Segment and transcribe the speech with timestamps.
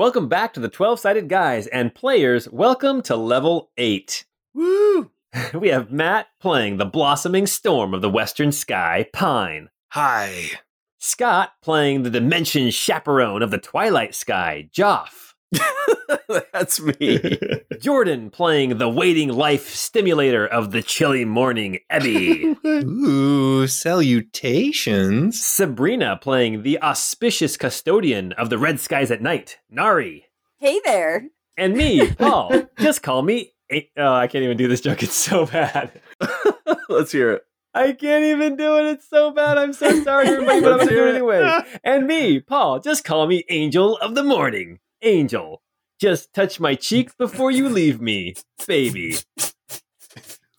[0.00, 2.48] Welcome back to the 12 sided guys and players.
[2.48, 4.24] Welcome to level 8.
[4.54, 5.10] Woo!
[5.52, 9.68] We have Matt playing the blossoming storm of the western sky, Pine.
[9.90, 10.52] Hi.
[11.00, 15.29] Scott playing the dimension chaperone of the twilight sky, Joff.
[16.52, 17.38] That's me.
[17.80, 22.56] Jordan playing the waiting life stimulator of the chilly morning, Ebby.
[22.64, 25.40] Ooh, salutations.
[25.40, 30.26] Sabrina playing the auspicious custodian of the red skies at night, Nari.
[30.58, 31.24] Hey there.
[31.56, 32.62] And me, Paul.
[32.78, 33.52] Just call me.
[33.72, 35.02] A- oh, I can't even do this joke.
[35.02, 35.90] It's so bad.
[36.88, 37.42] Let's hear it.
[37.72, 38.86] I can't even do it.
[38.92, 39.56] It's so bad.
[39.56, 41.14] I'm so sorry, everybody, but I'm going to do it it.
[41.14, 41.60] anyway.
[41.84, 42.80] And me, Paul.
[42.80, 44.80] Just call me Angel of the Morning.
[45.02, 45.62] Angel.
[46.00, 48.34] Just touch my cheek before you leave me,
[48.66, 49.16] baby.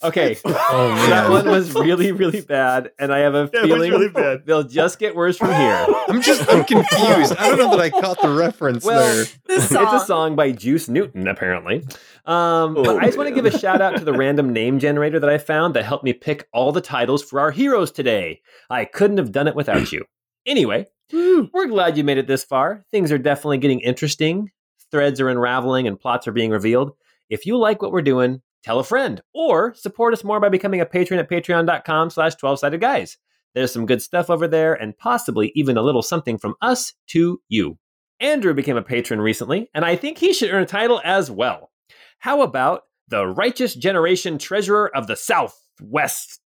[0.04, 3.92] Okay, Oh that one was really, really bad, and I have a That was feeling
[3.92, 4.48] really bad.
[4.48, 5.86] they'll just get worse from here.
[6.08, 7.36] I'm just I'm confused.
[7.38, 9.26] I don't know that I caught the reference Well, there.
[9.46, 9.84] The song.
[9.96, 11.84] It's a song by Juice Newton, apparently.
[12.26, 14.80] Um, but Oh, I just want to give a shout out to the random name
[14.80, 18.42] generator that I found that helped me pick all the titles for our heroes today.
[18.72, 20.06] I couldn't have done it without you.
[20.48, 22.84] Anyway, we're glad you made it this far.
[22.92, 24.52] Things are definitely getting interesting.
[24.92, 26.92] Threads are unraveling and plots are being revealed.
[27.30, 30.82] If you like what we're doing, tell a friend or support us more by becoming
[30.82, 33.18] a patron at patreon.com slash 12-sided guys.
[33.54, 37.42] There's some good stuff over there and possibly even a little something from us to
[37.50, 37.78] you.
[38.20, 41.72] Andrew became a patron recently, and I think he should earn a title as well.
[42.20, 46.40] How about the Righteous Generation Treasurer of the Southwest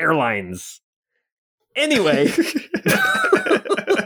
[0.00, 0.80] Airlines?
[1.76, 2.26] Anyway,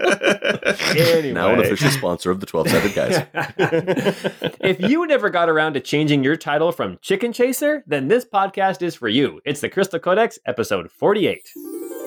[0.96, 1.32] anyway.
[1.32, 3.26] Now an official sponsor of the 12 sided guys.
[4.60, 8.82] if you never got around to changing your title from Chicken Chaser, then this podcast
[8.82, 9.40] is for you.
[9.44, 12.05] It's the Crystal Codex, episode 48.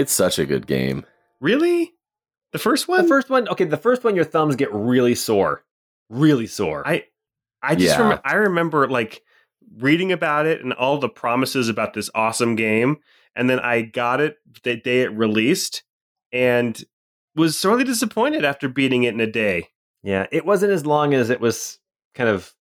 [0.00, 1.04] It's such a good game.
[1.40, 1.92] Really?
[2.52, 3.02] The first one?
[3.02, 5.62] The first one, okay, the first one, your thumbs get really sore.
[6.08, 6.86] Really sore.
[6.88, 7.04] I
[7.62, 8.02] I just Yeah.
[8.02, 9.22] remember I remember like
[9.76, 12.96] reading about it and all the promises about this awesome game
[13.36, 15.84] and then I got it the day it released
[16.32, 16.82] and
[17.36, 19.68] was sorely disappointed after beating it in a day.
[20.02, 21.78] yeah, it wasn't as long as it was
[22.14, 22.52] kind of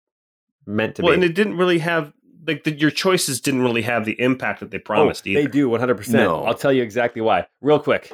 [0.67, 1.15] meant to well, be.
[1.15, 2.13] and it didn't really have
[2.45, 5.41] like the, your choices didn't really have the impact that they oh, promised oh, either.
[5.41, 6.09] They do 100%.
[6.09, 6.43] No.
[6.43, 7.47] I'll tell you exactly why.
[7.61, 8.11] Real quick.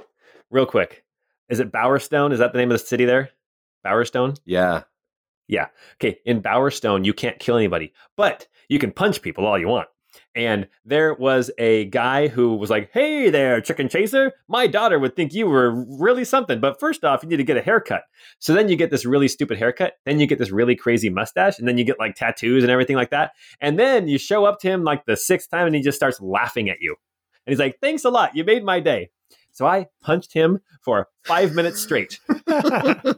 [0.50, 1.04] Real quick.
[1.50, 2.32] Is it Bowerstone?
[2.34, 3.30] Is that the name of the city there?
[3.86, 4.38] Bowerstone?
[4.46, 4.84] Yeah.
[5.48, 5.68] Yeah.
[5.96, 9.88] Okay, in Bowerstone, you can't kill anybody, but you can punch people all you want.
[10.36, 14.34] And there was a guy who was like, Hey there, chicken chaser.
[14.48, 17.58] My daughter would think you were really something, but first off, you need to get
[17.58, 18.04] a haircut.
[18.40, 19.94] So then you get this really stupid haircut.
[20.06, 21.60] Then you get this really crazy mustache.
[21.60, 23.32] And then you get like tattoos and everything like that.
[23.62, 26.20] And then you show up to him like the sixth time and he just starts
[26.22, 26.96] laughing at you.
[27.46, 28.36] And he's like, Thanks a lot.
[28.36, 29.10] You made my day.
[29.52, 32.20] So I punched him for five minutes straight.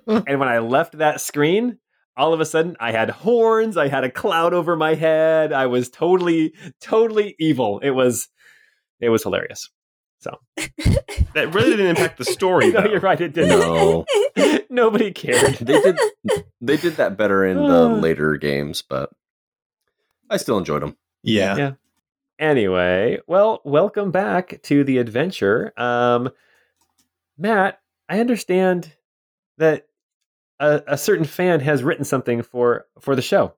[0.07, 1.80] And when I left that screen,
[2.17, 5.53] all of a sudden I had horns, I had a cloud over my head.
[5.53, 7.79] I was totally, totally evil.
[7.79, 8.28] It was
[9.00, 9.69] it was hilarious.
[10.19, 12.89] So that really didn't impact the story no, though.
[12.89, 13.59] you're right, it didn't.
[13.59, 14.06] No.
[14.69, 15.56] Nobody cared.
[15.56, 16.00] They did
[16.59, 19.11] they did that better in the later games, but
[20.29, 20.97] I still enjoyed them.
[21.23, 21.56] Yeah.
[21.56, 21.72] Yeah.
[22.39, 25.72] Anyway, well, welcome back to the adventure.
[25.77, 26.31] Um
[27.38, 27.79] Matt,
[28.09, 28.94] I understand
[29.59, 29.87] that
[30.59, 33.53] a, a certain fan has written something for for the show.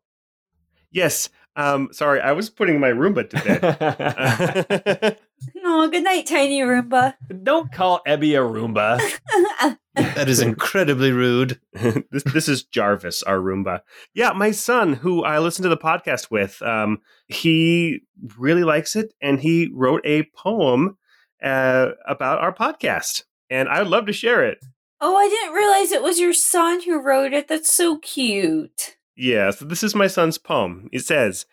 [0.92, 1.30] Yes.
[1.56, 5.18] Um sorry, I was putting my Roomba to bed.
[5.64, 7.16] oh, good night, tiny Roomba.
[7.44, 9.78] Don't call Ebby a Roomba.
[9.96, 11.60] That is incredibly rude.
[11.74, 13.82] this this is Jarvis, our Roomba.
[14.14, 18.00] Yeah, my son, who I listen to the podcast with, um, he
[18.38, 20.98] really likes it, and he wrote a poem
[21.44, 24.60] uh, about our podcast, and I would love to share it.
[25.02, 27.48] Oh, I didn't realize it was your son who wrote it.
[27.48, 28.98] That's so cute.
[29.16, 30.90] Yeah, so this is my son's poem.
[30.92, 31.46] It says,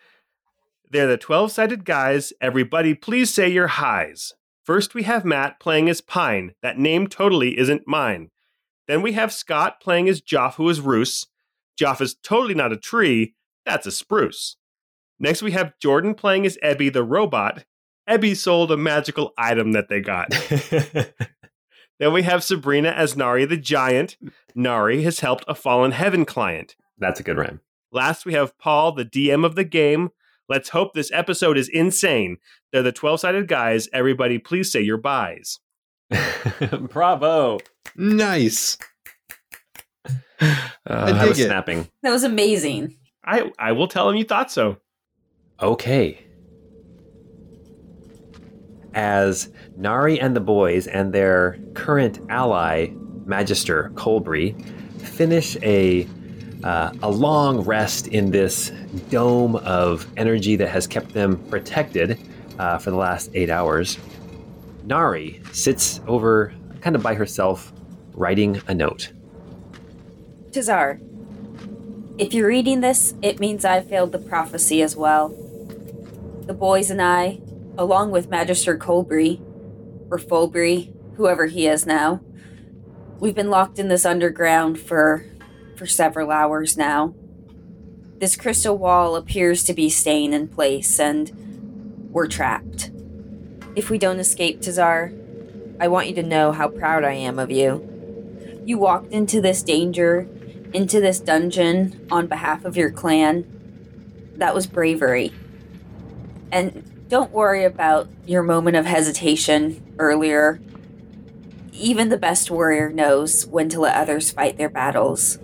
[0.89, 2.33] They're the 12 sided guys.
[2.39, 4.33] Everybody, please say your highs.
[4.63, 6.53] First, we have Matt playing as Pine.
[6.61, 8.31] That name totally isn't mine.
[8.87, 11.27] Then we have Scott playing as Joff, who is Roos.
[11.79, 13.35] Joff is totally not a tree.
[13.65, 14.55] That's a spruce.
[15.19, 17.65] Next, we have Jordan playing as Ebby, the robot.
[18.09, 20.29] Ebby sold a magical item that they got.
[21.99, 24.17] then we have Sabrina as Nari, the giant.
[24.55, 26.75] Nari has helped a fallen heaven client.
[26.97, 27.61] That's a good rhyme.
[27.91, 30.09] Last, we have Paul, the DM of the game.
[30.49, 32.37] Let's hope this episode is insane.
[32.71, 33.87] They're the 12 sided guys.
[33.93, 35.59] Everybody, please say your buys.
[36.89, 37.59] Bravo.
[37.95, 38.77] Nice.
[40.39, 41.47] Uh, I I was it.
[41.47, 41.89] snapping.
[42.03, 42.95] That was amazing.
[43.25, 44.77] I I will tell him you thought so.
[45.59, 46.23] Okay.
[48.93, 52.87] As Nari and the boys and their current ally,
[53.25, 54.55] Magister Colbury,
[54.97, 56.07] finish a
[56.63, 58.71] uh, a long rest in this
[59.09, 62.17] dome of energy that has kept them protected
[62.57, 63.99] uh, for the last eight hours,
[64.83, 67.71] Nari sits over kind of by herself,
[68.13, 69.11] writing a note.
[70.51, 70.99] Tazar,
[72.17, 75.29] if you're reading this, it means I failed the prophecy as well.
[76.47, 77.39] The boys and I,
[77.77, 79.41] along with Magister Colbury,
[80.09, 82.21] or Folbury, whoever he is now,
[83.19, 85.25] we've been locked in this underground for
[85.75, 87.13] for several hours now.
[88.17, 92.89] This crystal wall appears to be staying in place, and we're trapped.
[93.75, 95.13] If we don't escape, Tazar,
[95.79, 98.63] I want you to know how proud I am of you.
[98.65, 100.27] You walked into this danger
[100.73, 103.45] into this dungeon on behalf of your clan,
[104.35, 105.31] that was bravery.
[106.51, 110.59] And don't worry about your moment of hesitation earlier.
[111.71, 115.37] Even the best warrior knows when to let others fight their battles,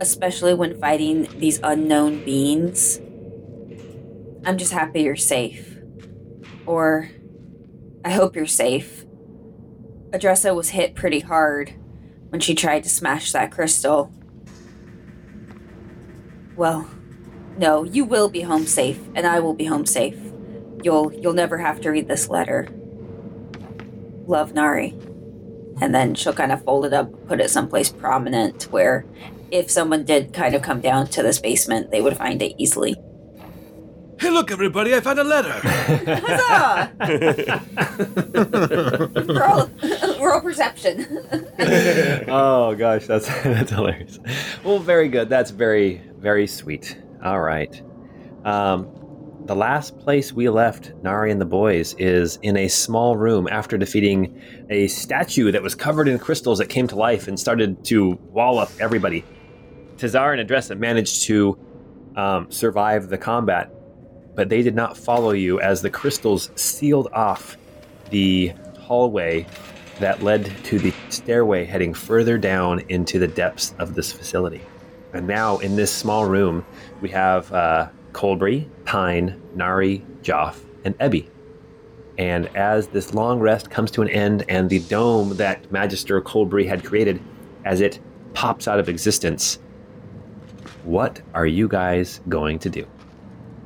[0.00, 3.00] especially when fighting these unknown beings.
[4.44, 5.78] I'm just happy you're safe.
[6.66, 7.10] Or,
[8.04, 9.04] I hope you're safe.
[10.12, 11.74] Adressa was hit pretty hard
[12.30, 14.12] when she tried to smash that crystal.
[16.56, 16.88] Well,
[17.58, 20.18] no, you will be home safe, and I will be home safe.
[20.82, 22.68] You'll you'll never have to read this letter.
[24.30, 24.94] Love Nari.
[25.80, 29.04] And then she'll kind of fold it up, put it someplace prominent where
[29.50, 32.94] if someone did kind of come down to this basement, they would find it easily.
[34.20, 35.60] Hey, look, everybody, I found a letter.
[35.64, 36.92] Huzzah!
[39.32, 39.70] roll,
[40.20, 41.06] roll perception.
[42.28, 44.18] oh gosh, that's that's hilarious.
[44.62, 45.30] Well, very good.
[45.30, 46.98] That's very very sweet.
[47.24, 47.82] All right.
[48.44, 48.99] Um,
[49.46, 53.76] the last place we left Nari and the boys is in a small room after
[53.76, 54.40] defeating
[54.70, 58.58] a statue that was covered in crystals that came to life and started to wall
[58.58, 59.24] up everybody.
[59.96, 61.58] Tazar and Adressa managed to
[62.16, 63.70] um, survive the combat,
[64.34, 67.56] but they did not follow you as the crystals sealed off
[68.10, 69.46] the hallway
[69.98, 74.62] that led to the stairway heading further down into the depths of this facility.
[75.12, 76.64] And now, in this small room,
[77.00, 81.28] we have uh, Colbury, Pine, Nari, Joff, and Ebby.
[82.18, 86.66] And as this long rest comes to an end, and the dome that Magister Colbury
[86.66, 87.20] had created,
[87.64, 87.98] as it
[88.34, 89.58] pops out of existence,
[90.84, 92.86] what are you guys going to do?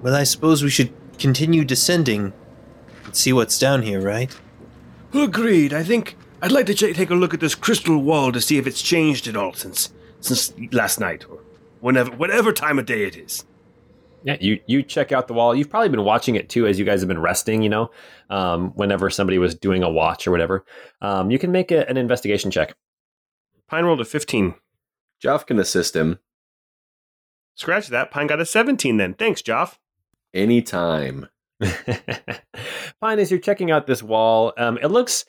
[0.02, 2.32] Well, I suppose we should continue descending
[3.04, 4.36] and see what's down here, right?
[5.12, 5.72] Agreed.
[5.72, 8.58] I think I'd like to ch- take a look at this crystal wall to see
[8.58, 11.38] if it's changed at all since since last night or
[11.80, 13.44] whenever whatever time of day it is.
[14.24, 15.54] Yeah, you you check out the wall.
[15.54, 17.62] You've probably been watching it too as you guys have been resting.
[17.62, 17.90] You know,
[18.30, 20.64] um, whenever somebody was doing a watch or whatever,
[21.02, 22.74] um, you can make a, an investigation check.
[23.68, 24.54] Pine rolled a 15.
[25.22, 26.18] Joff can assist him
[27.54, 28.10] Scratch that.
[28.10, 29.14] Pine got a 17 then.
[29.14, 29.78] Thanks, Joff.
[30.32, 31.28] anytime.
[33.00, 35.24] Pine, as you're checking out this wall, um, it looks.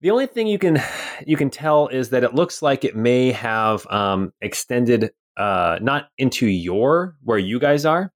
[0.00, 0.80] The only thing you can
[1.26, 6.08] you can tell is that it looks like it may have um, extended uh, not
[6.18, 8.12] into your where you guys are,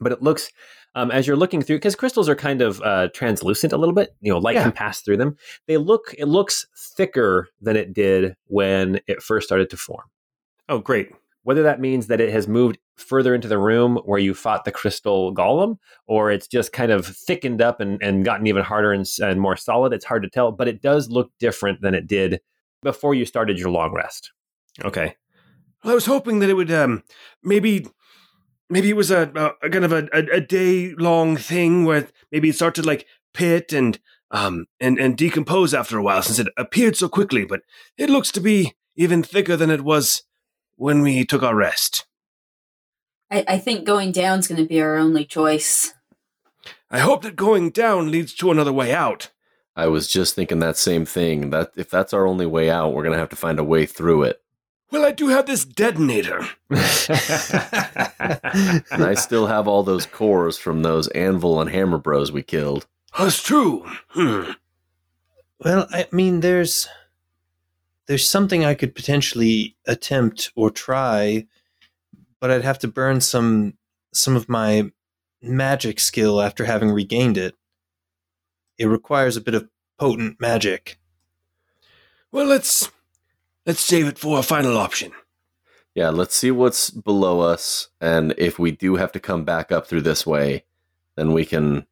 [0.00, 0.50] but it looks
[0.94, 4.14] um, as you're looking through because crystals are kind of uh, translucent a little bit.
[4.20, 4.64] You know, light Yeah.
[4.64, 5.36] can pass through them.
[5.66, 10.04] They look it looks thicker than it did when it first started to form.
[10.68, 11.10] Oh, great.
[11.44, 14.70] Whether that means that it has moved further into the room where you fought the
[14.70, 19.04] crystal golem, or it's just kind of thickened up and, and gotten even harder and,
[19.20, 20.52] and more solid, it's hard to tell.
[20.52, 22.40] But it does look different than it did
[22.82, 24.30] before you started your long rest.
[24.84, 25.16] Okay.
[25.82, 27.02] Well, I was hoping that it would um
[27.42, 27.88] maybe
[28.70, 32.08] maybe it was a, a, a kind of a, a, a day long thing where
[32.30, 33.98] maybe it started to like pit and
[34.30, 37.44] um and and decompose after a while since it appeared so quickly.
[37.44, 37.62] But
[37.96, 40.22] it looks to be even thicker than it was
[40.76, 42.06] when we took our rest.
[43.30, 45.94] I, I think going down is going to be our only choice.
[46.90, 49.30] I hope that going down leads to another way out.
[49.74, 51.48] I was just thinking that same thing.
[51.48, 54.24] That if that's our only way out, we're gonna have to find a way through
[54.24, 54.41] it.
[54.92, 56.46] Well, I do have this detonator.
[58.92, 62.86] And I still have all those cores from those anvil and hammer bros we killed.
[63.18, 63.84] That's true.
[64.08, 64.52] Hmm.
[65.58, 66.88] Well, I mean, there's
[68.06, 71.46] there's something I could potentially attempt or try,
[72.38, 73.74] but I'd have to burn some
[74.12, 74.92] some of my
[75.40, 77.54] magic skill after having regained it.
[78.78, 79.68] It requires a bit of
[79.98, 80.98] potent magic.
[82.30, 82.90] Well, let's
[83.66, 85.12] let's save it for a final option.
[85.94, 89.86] Yeah, let's see what's below us, and if we do have to come back up
[89.86, 90.64] through this way,
[91.16, 91.86] then we can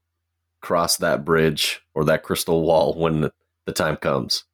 [0.62, 3.30] cross that bridge or that crystal wall when
[3.66, 4.44] the time comes.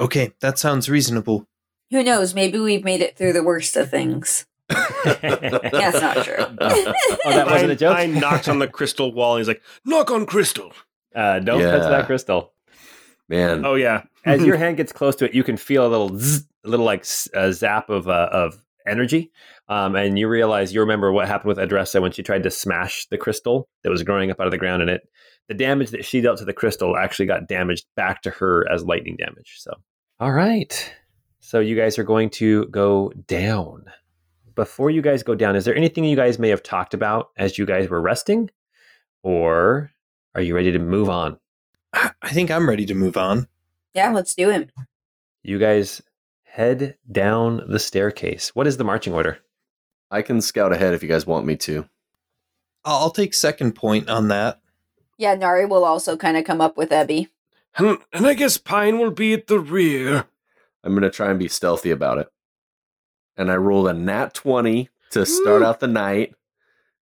[0.00, 1.46] Okay, that sounds reasonable.
[1.90, 2.34] Who knows?
[2.34, 4.46] Maybe we've made it through the worst of things.
[4.68, 6.36] That's not true.
[6.58, 6.92] oh,
[7.26, 7.94] that wasn't a joke.
[7.96, 10.72] Pine knocks on the crystal wall and he's like, Knock on crystal.
[11.14, 11.72] Uh, don't Yeah.
[11.72, 12.51] touch that crystal.
[13.28, 16.18] Man, "Oh yeah, As your hand gets close to it, you can feel a little,
[16.18, 19.30] zzz, a little like a zap of uh, of energy,
[19.68, 23.06] um, and you realize you remember what happened with Adressa when she tried to smash
[23.06, 25.02] the crystal that was growing up out of the ground, and it
[25.48, 28.84] the damage that she dealt to the crystal actually got damaged back to her as
[28.84, 29.54] lightning damage.
[29.58, 29.72] So,
[30.20, 30.92] all right,
[31.40, 33.84] so you guys are going to go down.
[34.54, 37.56] Before you guys go down, is there anything you guys may have talked about as
[37.56, 38.50] you guys were resting,
[39.22, 39.90] or
[40.34, 41.38] are you ready to move on?
[41.92, 43.48] I I think I'm ready to move on.
[43.94, 44.68] Yeah, let's do him.
[45.42, 46.02] You guys
[46.44, 48.50] head down the staircase.
[48.54, 49.38] What is the marching order?
[50.10, 51.88] I can scout ahead if you guys want me to.
[52.84, 54.60] I'll I'll take second point on that.
[55.18, 57.28] Yeah, Nari will also kind of come up with Ebby.
[57.76, 60.26] And, hmm, and I guess Pine will be at the rear.
[60.84, 62.28] I'm going to try and be stealthy about it.
[63.36, 65.66] And I rolled a nat 20 to start Woo.
[65.66, 66.34] out the night.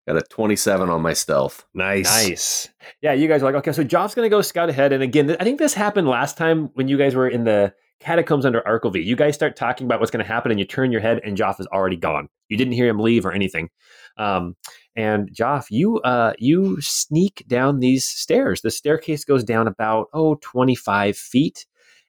[0.06, 1.64] Got a 27 on my stealth.
[1.74, 2.68] nice, Nice.
[3.02, 4.92] Yeah, you guys are like, okay, so Joff's going to go scout ahead.
[4.92, 7.74] And again, th- I think this happened last time when you guys were in the
[7.98, 9.04] catacombs under Arkelvy.
[9.04, 11.36] You guys start talking about what's going to happen and you turn your head and
[11.36, 12.28] Joff is already gone.
[12.48, 13.68] You didn't hear him leave or anything.
[14.16, 14.54] Um,
[14.94, 18.60] and Joff, you uh, you sneak down these stairs.
[18.60, 21.66] The staircase goes down about, oh, 25 feet.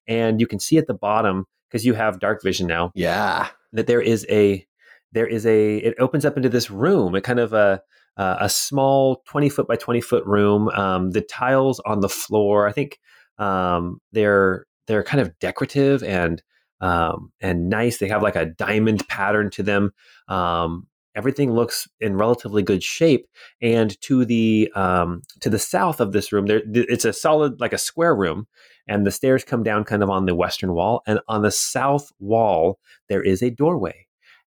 [0.07, 3.47] And you can see at the bottom, because you have dark vision now, Yeah.
[3.73, 4.66] that there is a
[5.11, 7.81] there is a it opens up into this room a kind of a
[8.17, 12.71] a small 20 foot by 20 foot room um, the tiles on the floor i
[12.71, 12.99] think
[13.37, 16.41] um, they're they're kind of decorative and
[16.81, 19.91] um, and nice they have like a diamond pattern to them
[20.27, 23.27] um, everything looks in relatively good shape
[23.61, 27.73] and to the um, to the south of this room there it's a solid like
[27.73, 28.47] a square room
[28.87, 32.11] and the stairs come down kind of on the western wall and on the south
[32.19, 34.06] wall there is a doorway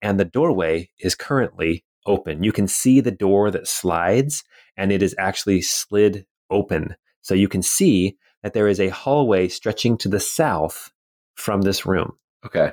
[0.02, 2.42] and the doorway is currently open.
[2.42, 4.42] You can see the door that slides
[4.76, 6.96] and it is actually slid open.
[7.22, 10.90] So you can see that there is a hallway stretching to the south
[11.36, 12.12] from this room.
[12.44, 12.72] Okay.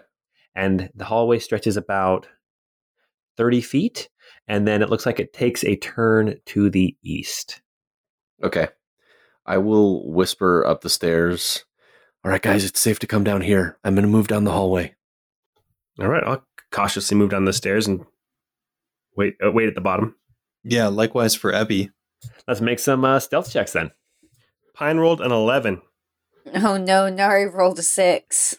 [0.55, 2.27] And the hallway stretches about
[3.37, 4.09] 30 feet.
[4.47, 7.61] And then it looks like it takes a turn to the east.
[8.43, 8.67] Okay.
[9.45, 11.65] I will whisper up the stairs.
[12.23, 13.77] All right, guys, it's safe to come down here.
[13.83, 14.95] I'm going to move down the hallway.
[15.99, 18.05] All right, I'll cautiously move down the stairs and
[19.15, 19.35] wait.
[19.43, 20.15] Uh, wait at the bottom.
[20.63, 21.91] Yeah, likewise for Ebby.
[22.47, 23.91] Let's make some uh, stealth checks then.
[24.73, 25.81] Pine rolled an eleven.
[26.53, 28.57] Oh no, Nari rolled a six.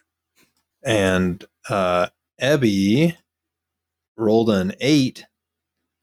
[0.84, 2.08] And uh
[2.40, 3.16] Ebby
[4.16, 5.26] rolled an eight.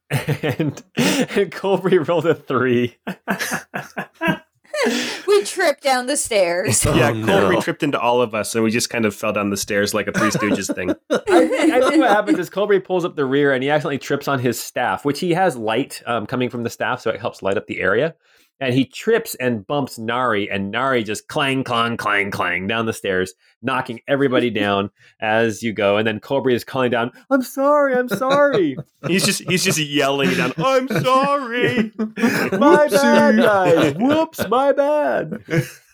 [0.10, 2.98] And, and Colby rolled a three.
[5.28, 6.84] we tripped down the stairs.
[6.86, 7.62] yeah, Oh, Colby no.
[7.62, 10.08] tripped into all of us, and we just kind of fell down the stairs like
[10.08, 10.92] a Three Stooges thing.
[11.10, 11.18] I
[11.48, 14.28] think, I think what happens is Colby pulls up the rear and he accidentally trips
[14.28, 17.42] on his staff, which he has light um, coming from the staff, so it helps
[17.42, 18.16] light up the area.
[18.60, 22.94] And he trips and bumps Nari, and Nari just clang, clang, clang, clang down the
[22.94, 24.90] stairs, knocking everybody down
[25.22, 25.98] as you go.
[25.98, 28.76] And then Colby is calling down, "I'm sorry, I'm sorry,
[29.08, 30.54] He's just he's just yelling down.
[30.58, 31.92] I'm sorry.
[31.98, 33.94] my bad, guys.
[33.96, 35.44] Whoops, my bad."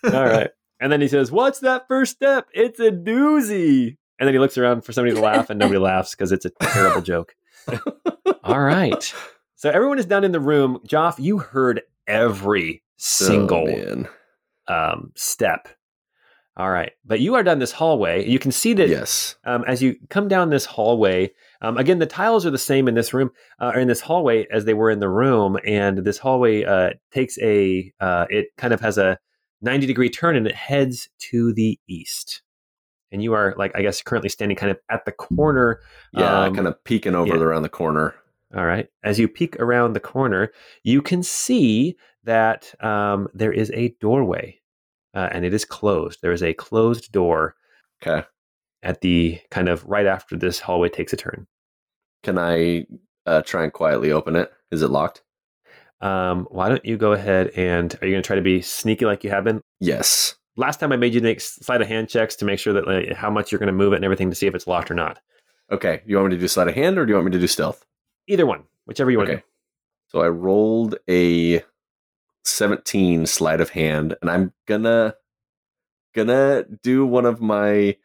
[0.04, 0.50] All right.
[0.80, 2.46] And then he says, "What's that first step?
[2.54, 6.12] It's a doozy." And then he looks around for somebody to laugh, and nobody laughs
[6.14, 7.34] because it's a terrible joke.
[8.42, 9.14] All right.
[9.56, 10.78] So everyone is down in the room.
[10.86, 14.06] Joff, you heard every single Oh,
[14.74, 15.68] um, step.
[16.56, 16.92] All right.
[17.04, 18.28] But you are down this hallway.
[18.28, 19.34] You can see that Yes.
[19.44, 22.94] um, as you come down this hallway, um, again, the tiles are the same in
[22.94, 25.58] this room uh, or in this hallway as they were in the room.
[25.66, 29.18] And this hallway uh, takes a, uh, it kind of has a
[29.62, 32.42] 90 degree turn and it heads to the east.
[33.10, 35.80] And you are, like, I guess, currently standing kind of at the corner.
[36.12, 37.42] Yeah, um, kind of peeking over yeah.
[37.42, 38.14] around the corner.
[38.54, 38.86] All right.
[39.02, 44.60] As you peek around the corner, you can see that um, there is a doorway
[45.14, 46.20] uh, and it is closed.
[46.22, 47.56] There is a closed door
[48.02, 48.26] Okay.
[48.82, 51.46] at the kind of right after this hallway takes a turn.
[52.22, 52.86] Can I
[53.26, 54.52] uh, try and quietly open it?
[54.70, 55.22] Is it locked?
[56.00, 59.04] Um, why don't you go ahead and are you going to try to be sneaky
[59.06, 59.60] like you have been?
[59.80, 60.34] Yes.
[60.56, 63.12] Last time I made you make sleight of hand checks to make sure that like,
[63.12, 64.94] how much you're going to move it and everything to see if it's locked or
[64.94, 65.18] not.
[65.72, 66.02] Okay.
[66.06, 67.46] You want me to do sleight of hand or do you want me to do
[67.46, 67.84] stealth?
[68.26, 69.40] Either one, whichever you want Okay.
[69.40, 69.46] to
[70.08, 71.62] So I rolled a
[72.44, 75.14] 17 sleight of hand, and I'm gonna
[76.14, 77.96] gonna do one of my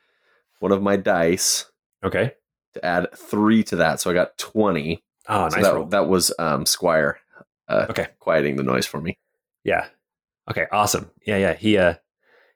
[0.60, 1.66] one of my dice
[2.04, 2.34] Okay.
[2.74, 4.00] to add three to that.
[4.00, 5.04] So I got twenty.
[5.28, 5.86] Oh, so nice that, roll.
[5.88, 7.20] that was um, Squire.
[7.68, 8.08] Uh, Okay.
[8.20, 9.20] quieting the noise for me.
[9.64, 9.88] Yeah.
[10.50, 10.66] Okay.
[10.72, 11.12] Awesome.
[11.26, 11.38] Yeah.
[11.38, 11.54] Yeah.
[11.54, 11.96] He uh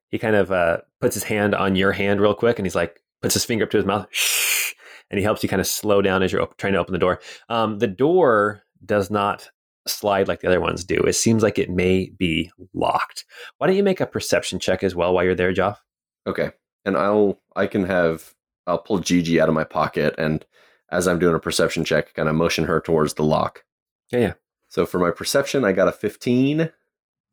[0.10, 3.02] he kind of uh puts his hand on your hand real quick, and he's like
[3.22, 4.08] puts his finger up to his mouth.
[4.12, 4.74] Shh.
[5.14, 6.98] And he helps you kind of slow down as you're op- trying to open the
[6.98, 7.20] door.
[7.48, 9.48] Um, the door does not
[9.88, 10.96] slide like the other ones do.
[10.96, 13.24] It seems like it may be locked.
[13.60, 15.78] Why don't you make a perception check as well while you're there, Joff?
[16.26, 16.50] Okay,
[16.84, 18.34] and I'll I can have
[18.66, 20.44] I'll pull Gigi out of my pocket, and
[20.90, 23.66] as I'm doing a perception check, kind of motion her towards the lock.
[24.12, 24.34] Yeah, yeah.
[24.68, 26.72] So for my perception, I got a 15.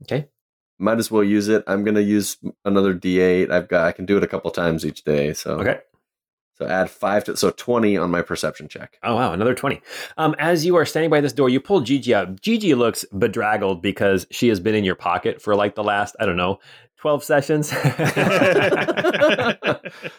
[0.02, 0.28] Okay.
[0.78, 1.64] Might as well use it.
[1.66, 3.50] I'm gonna use another D8.
[3.50, 5.32] I've got I can do it a couple times each day.
[5.32, 5.78] So Okay.
[6.60, 8.98] So add five to so 20 on my perception check.
[9.02, 9.80] Oh wow, another twenty.
[10.18, 12.42] Um, as you are standing by this door, you pull Gigi out.
[12.42, 16.26] Gigi looks bedraggled because she has been in your pocket for like the last I
[16.26, 16.58] don't know
[16.98, 17.68] twelve sessions.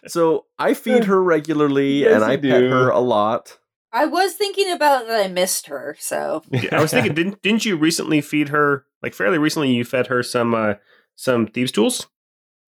[0.07, 3.59] so I feed her regularly Yes, and I you pet her a lot.
[3.93, 7.65] I was thinking about that I missed her, so Yeah, I was thinking, didn't didn't
[7.65, 9.71] you recently feed her like fairly recently?
[9.71, 10.73] You fed her some uh,
[11.15, 12.07] some thieves' tools.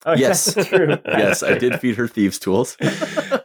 [0.06, 0.54] Oh, Yes.
[0.68, 0.98] true.
[1.06, 2.78] yes, I did feed her thieves' tools.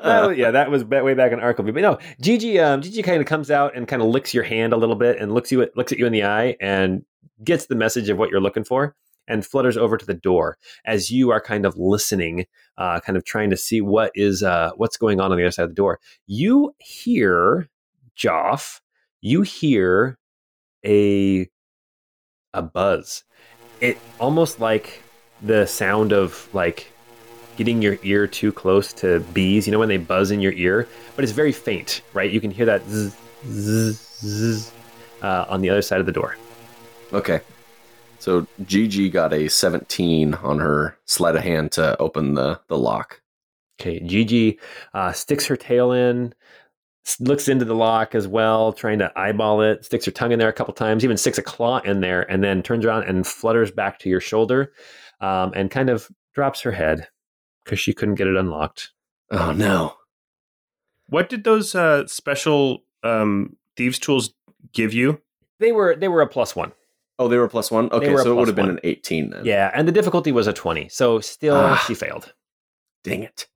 [0.09, 1.75] That yeah, that was way back in Arkleby.
[1.75, 4.73] But no, Gigi, um, Gigi kind of comes out and kind of licks your hand
[4.73, 7.05] a little bit and looks you at, looks at you in the eye and
[7.45, 8.95] gets the message of what you're looking for
[9.27, 12.47] and flutters over to the door as you are kind of listening,
[12.79, 15.51] uh, kind of trying to see what is uh, what's going on on the other
[15.51, 16.01] side of the door.
[16.27, 17.69] You hear
[18.17, 18.81] Joff.
[19.21, 20.17] You hear
[20.87, 21.49] a
[22.55, 23.25] a buzz.
[23.83, 25.03] It almost like
[25.43, 26.93] the sound of like
[27.57, 30.89] getting your ear too close to bees, you know, when they buzz in your ear,
[31.17, 32.31] but it's very faint, right?
[32.31, 33.17] You can hear that zzz,
[33.47, 34.73] zzz, zzz,
[35.23, 36.37] uh, on the other side of the door.
[37.13, 37.41] Okay.
[38.21, 43.21] So Gigi got a 17 on her sleight of hand to open the, the lock.
[43.81, 44.59] Okay, Gigi
[44.93, 46.35] uh, sticks her tail in,
[47.21, 50.49] looks into the lock as well, trying to eyeball it, sticks her tongue in there
[50.49, 53.71] a couple times, even sticks a claw in there, and then turns around and flutters
[53.71, 54.73] back to your shoulder
[55.21, 57.09] um, and kind of drops her head
[57.65, 58.91] because she couldn't get it unlocked.
[59.31, 59.95] Oh no.
[61.09, 64.35] What did those uh, special um, thieves' tools
[64.73, 65.21] give you?
[65.59, 66.73] They were they were a plus one.
[67.19, 67.91] Oh, they were plus one?
[67.91, 69.45] Okay, so it would have been an 18 then.
[69.45, 70.89] Yeah, and the difficulty was a 20.
[70.89, 71.83] So still Ah.
[71.87, 72.33] she failed.
[73.03, 73.49] Dang it.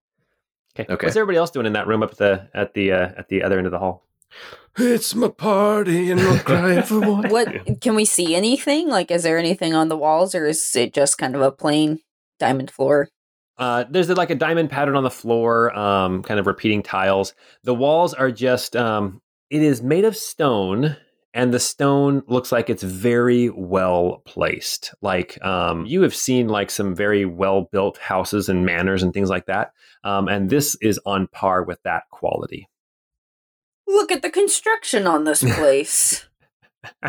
[0.75, 0.93] Okay.
[0.93, 1.07] Okay.
[1.07, 3.43] What's everybody else doing in that room up at the at the uh, at the
[3.43, 4.05] other end of the hall?
[4.79, 7.31] It's my party and we're crying for what?
[7.31, 8.89] what can we see anything?
[8.89, 12.01] Like is there anything on the walls or is it just kind of a plain
[12.39, 13.09] diamond floor?
[13.59, 17.35] Uh, there's like a diamond pattern on the floor, um, kind of repeating tiles.
[17.65, 20.97] The walls are just um, it is made of stone,
[21.35, 24.95] and the stone looks like it's very well placed.
[25.03, 29.29] Like um, you have seen like some very well built houses and manors and things
[29.31, 32.69] like that, um, and this is on par with that quality.
[33.87, 36.29] Look at the construction on this place.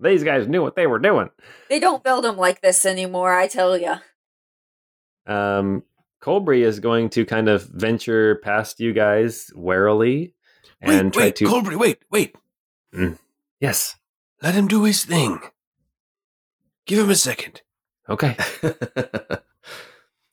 [0.00, 1.30] These guys knew what they were doing.
[1.68, 3.98] they don't build them like this anymore, I tell ya.
[5.26, 5.82] um,
[6.20, 10.34] Colbury is going to kind of venture past you guys warily
[10.80, 11.46] and wait, try wait, to.
[11.46, 12.34] Colbury, wait, wait.
[13.60, 13.96] yes.
[14.42, 15.40] Let him do his thing.
[16.86, 17.62] Give him a second.
[18.08, 18.36] Okay.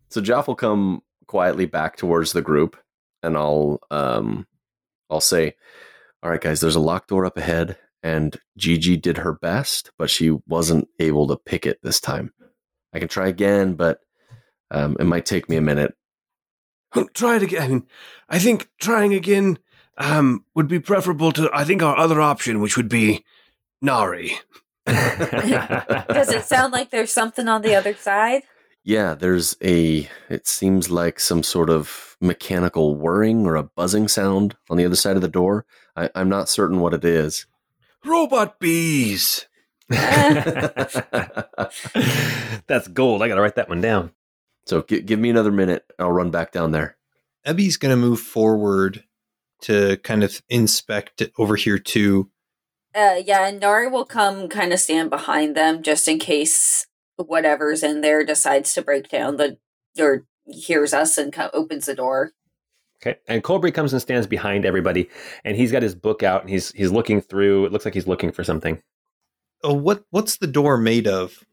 [0.10, 2.78] so Joff will come quietly back towards the group
[3.24, 4.48] and I'll um
[5.10, 5.56] I'll say,
[6.24, 10.10] All right guys, there's a locked door up ahead, and Gigi did her best, but
[10.10, 12.34] she wasn't able to pick it this time.
[12.94, 14.00] I can try again, but
[14.72, 15.94] um, it might take me a minute.
[16.96, 17.62] Well, Try it again.
[17.62, 17.88] I mean,
[18.30, 19.60] I think trying again
[19.98, 23.24] um, would be preferable to, I think, our other option, which would be
[23.82, 24.38] Nari.
[24.86, 28.44] Does it sound like there's something on the other side?
[28.88, 30.08] Yeah, there's a.
[30.30, 34.96] It seems like some sort of mechanical whirring or a buzzing sound on the other
[34.96, 35.66] side of the door.
[35.96, 37.48] I, I'm not certain what it is.
[38.06, 39.48] Robot bees.
[39.90, 41.00] That's
[42.94, 43.24] gold.
[43.24, 44.12] I got to write that one down.
[44.68, 45.92] so gi- give me another minute.
[45.98, 46.98] I'll run back down there.
[47.46, 49.04] Ebby's going to move forward
[49.62, 52.30] to kind of inspect it over here too.
[52.94, 56.86] Uh, yeah, and Nari will come kind of stand behind them just in case
[57.18, 59.58] whatever's in there decides to break down the
[60.00, 62.32] or hears us and co- opens the door.
[63.02, 63.20] Okay.
[63.28, 65.10] And Colbury comes and stands behind everybody,
[65.44, 67.66] and he's got his book out, and he's he's looking through.
[67.66, 68.82] It looks like he's looking for something.
[69.64, 71.44] Oh, what what's the door made of?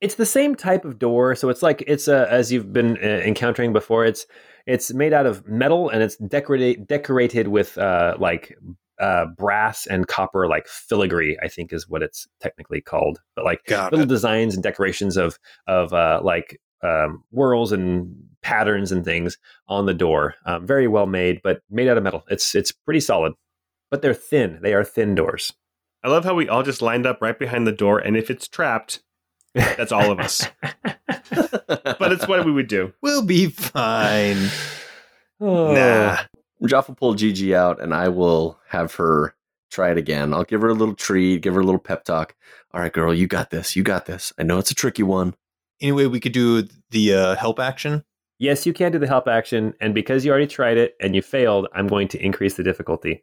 [0.00, 3.06] It's the same type of door, so it's like it's uh, as you've been uh,
[3.06, 4.04] encountering before.
[4.04, 4.26] It's
[4.66, 8.56] it's made out of metal, and it's decorated decorated with uh, like
[9.00, 11.38] uh, brass and copper, like filigree.
[11.42, 14.08] I think is what it's technically called, but like Got little it.
[14.08, 19.36] designs and decorations of of uh, like um, whirls and patterns and things
[19.68, 20.34] on the door.
[20.46, 22.24] Um, very well made, but made out of metal.
[22.28, 23.32] It's it's pretty solid,
[23.90, 24.58] but they're thin.
[24.62, 25.52] They are thin doors.
[26.02, 28.48] I love how we all just lined up right behind the door, and if it's
[28.48, 29.02] trapped,
[29.54, 30.46] that's all of us.
[30.82, 32.92] but it's what we would do.
[33.02, 34.48] We'll be fine.
[35.42, 35.72] Oh.
[35.72, 36.18] Nah.
[36.62, 39.34] Joff will pull Gigi out, and I will have her
[39.70, 40.34] try it again.
[40.34, 42.34] I'll give her a little treat, give her a little pep talk.
[42.72, 43.76] All right, girl, you got this.
[43.76, 44.32] You got this.
[44.38, 45.34] I know it's a tricky one.
[45.80, 48.04] Anyway, we could do the uh, help action.
[48.38, 51.22] Yes, you can do the help action, and because you already tried it and you
[51.22, 53.22] failed, I'm going to increase the difficulty.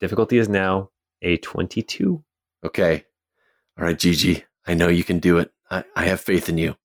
[0.00, 0.90] Difficulty is now
[1.22, 2.22] a 22.
[2.64, 3.04] Okay.
[3.78, 4.44] All right, Gigi.
[4.66, 5.52] I know you can do it.
[5.70, 6.76] I, I have faith in you.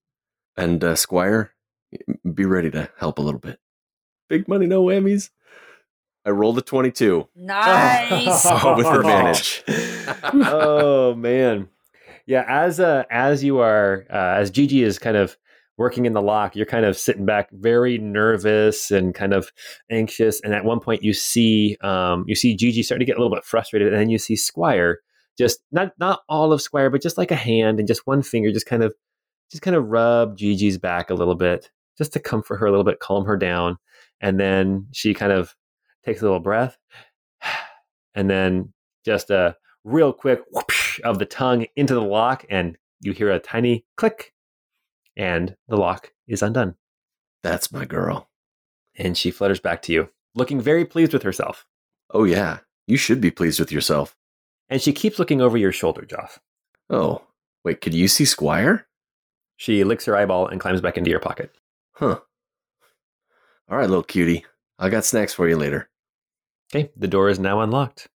[0.56, 1.54] And uh, Squire,
[2.32, 3.60] be ready to help a little bit.
[4.30, 5.30] Big money, no whammies.
[6.26, 8.46] I rolled a 22 Nice.
[8.50, 9.64] Oh, with advantage.
[10.34, 11.70] oh man,
[12.26, 12.46] yeah.
[12.48, 15.38] As uh, as you are, uh, as Gigi is kind of
[15.78, 19.52] working in the lock, you're kind of sitting back, very nervous and kind of
[19.90, 20.40] anxious.
[20.42, 23.36] And at one point, you see um, you see Gigi starting to get a little
[23.36, 25.00] bit frustrated, and then you see Squire
[25.38, 28.52] just not not all of Squire, but just like a hand and just one finger,
[28.52, 28.94] just kind of
[29.52, 32.84] just kind of rub Gigi's back a little bit, just to comfort her a little
[32.84, 33.78] bit, calm her down,
[34.22, 35.56] and then she kind of
[36.06, 36.78] takes a little breath,
[38.16, 38.74] and then
[39.06, 43.40] just a real quick whoosh of the tongue into the lock, and you hear a
[43.40, 44.34] tiny click,
[45.18, 46.76] and the lock is undone.
[47.44, 48.30] That's my girl.
[48.96, 51.66] And she flutters back to you, looking very pleased with herself.
[52.12, 52.60] Oh, yeah.
[52.88, 54.16] You should be pleased with yourself.
[54.70, 56.40] And she keeps looking over your shoulder, Joff.
[56.90, 57.24] Oh,
[57.64, 58.88] wait, could you see Squire?
[59.58, 61.52] She licks her eyeball and climbs back into your pocket.
[61.94, 62.20] Huh.
[63.70, 64.46] All right, little cutie.
[64.80, 65.90] I got snacks for you later.
[66.74, 68.08] Okay, the door is now unlocked.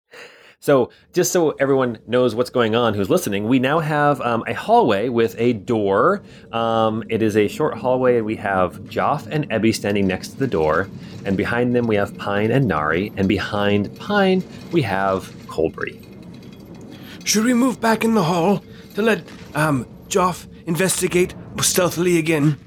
[0.61, 4.55] So, just so everyone knows what's going on who's listening, we now have um, a
[4.55, 6.23] hallway with a door.
[6.53, 10.39] Um, it is a short hallway, and we have Joff and Ebby standing next to
[10.39, 10.89] the door.
[11.27, 13.13] And behind them, we have Pine and Nari.
[13.19, 14.43] And behind Pine,
[14.73, 16.01] we have Colbury.
[17.25, 18.65] Should we move back in the hall
[18.95, 19.23] to let
[19.55, 22.59] um Joff investigate stealthily again?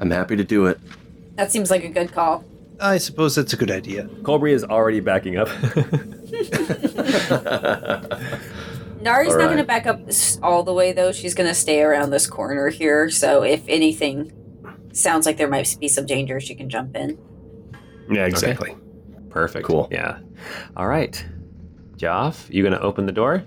[0.00, 0.80] I'm happy to do it.
[1.36, 2.44] that seems like a good call.
[2.80, 4.08] I suppose that's a good idea.
[4.22, 5.48] Colbury is already backing up.
[9.00, 9.54] Nari's All not right.
[9.54, 10.00] going to back up
[10.42, 11.12] all the way, though.
[11.12, 13.08] She's going to stay around this corner here.
[13.10, 14.32] So if anything
[14.92, 17.18] sounds like there might be some danger, she can jump in.
[18.10, 18.76] Yeah, exactly.
[19.30, 19.66] Perfect.
[19.66, 19.88] Cool.
[19.90, 20.18] Yeah.
[20.76, 21.24] All right.
[21.96, 23.44] Joff, you going to open the door?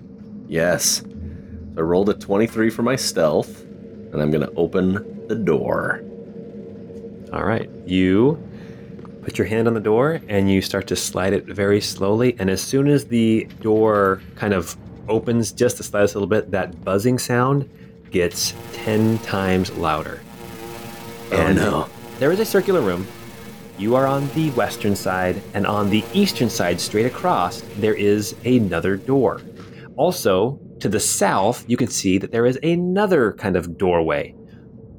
[0.48, 1.02] Yes.
[1.02, 1.06] So
[1.76, 6.02] I rolled a 23 for my stealth, and I'm going to open the door.
[7.32, 7.70] All right.
[7.86, 8.42] You
[9.22, 12.36] put your hand on the door and you start to slide it very slowly.
[12.38, 14.76] And as soon as the door kind of
[15.08, 17.68] opens just the slightest little bit, that buzzing sound
[18.10, 20.20] gets 10 times louder.
[21.32, 21.88] Oh, And no.
[22.18, 23.06] There is a circular room.
[23.78, 28.34] You are on the western side, and on the eastern side, straight across, there is
[28.44, 29.40] another door.
[29.96, 34.34] Also, to the south, you can see that there is another kind of doorway.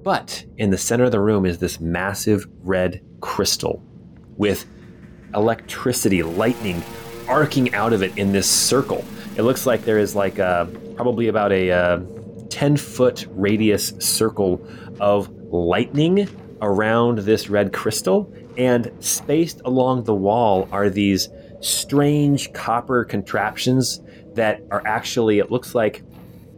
[0.04, 3.84] But in the center of the room is this massive red crystal
[4.42, 4.66] with
[5.36, 6.82] electricity, lightning
[7.28, 9.06] arcing out of it in this circle.
[9.38, 12.00] It looks like there is like a, probably about a uh,
[12.50, 14.68] 10 foot radius circle
[15.00, 16.28] of lightning
[16.60, 18.34] around this red crystal.
[18.58, 24.02] And spaced along the wall are these strange copper contraptions
[24.34, 26.02] that are actually, it looks like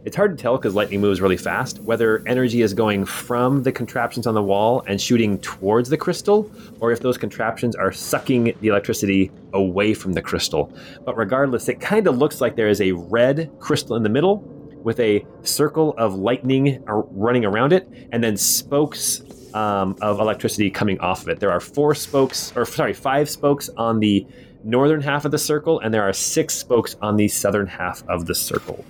[0.04, 3.72] it's hard to tell because lightning moves really fast whether energy is going from the
[3.72, 8.54] contraptions on the wall and shooting towards the crystal, or if those contraptions are sucking
[8.60, 10.70] the electricity away from the crystal.
[11.04, 14.36] But regardless, it kind of looks like there is a red crystal in the middle
[14.82, 19.22] with a circle of lightning running around it, and then spokes
[19.54, 21.40] um, of electricity coming off of it.
[21.40, 24.26] There are four spokes, or sorry, five spokes on the
[24.62, 28.26] northern half of the circle, and there are six spokes on the southern half of
[28.26, 28.84] the circle.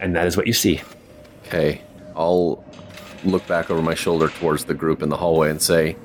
[0.00, 0.80] And that is what you see.
[1.46, 1.82] Okay.
[2.14, 2.64] I'll
[3.24, 5.96] look back over my shoulder towards the group in the hallway and say,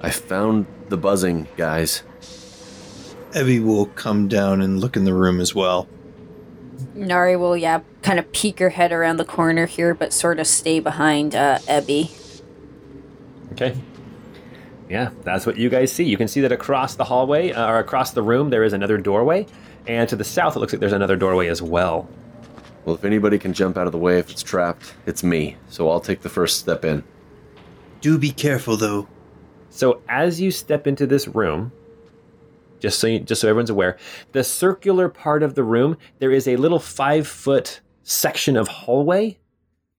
[0.00, 2.02] I found the buzzing, guys.
[3.32, 5.88] Ebby will come down and look in the room as well.
[6.94, 10.46] Nari will, yeah, kind of peek her head around the corner here, but sort of
[10.46, 12.10] stay behind uh, Ebby.
[13.52, 13.76] Okay.
[14.88, 16.04] Yeah, that's what you guys see.
[16.04, 18.98] You can see that across the hallway, uh, or across the room, there is another
[18.98, 19.46] doorway.
[19.86, 22.08] And to the south, it looks like there's another doorway as well.
[22.84, 25.56] Well, if anybody can jump out of the way if it's trapped, it's me.
[25.68, 27.04] So I'll take the first step in.
[28.00, 29.06] Do be careful, though.
[29.70, 31.72] So as you step into this room,
[32.80, 33.96] just so you, just so everyone's aware,
[34.32, 39.38] the circular part of the room, there is a little five foot section of hallway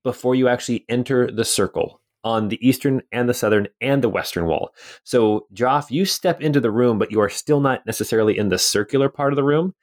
[0.03, 2.01] before you actually enter the circle.
[2.25, 4.73] on the eastern and the southern and the western wall.
[5.03, 8.57] So, Joff, you step into the room, but you are still not necessarily in the
[8.57, 9.75] circular part of the room.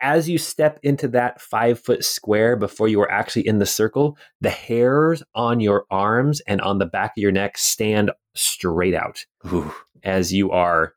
[0.00, 4.18] As you step into that five foot square before you are actually in the circle,
[4.40, 9.24] the hairs on your arms and on the back of your neck stand straight out
[9.52, 9.72] Ooh.
[10.02, 10.94] as you are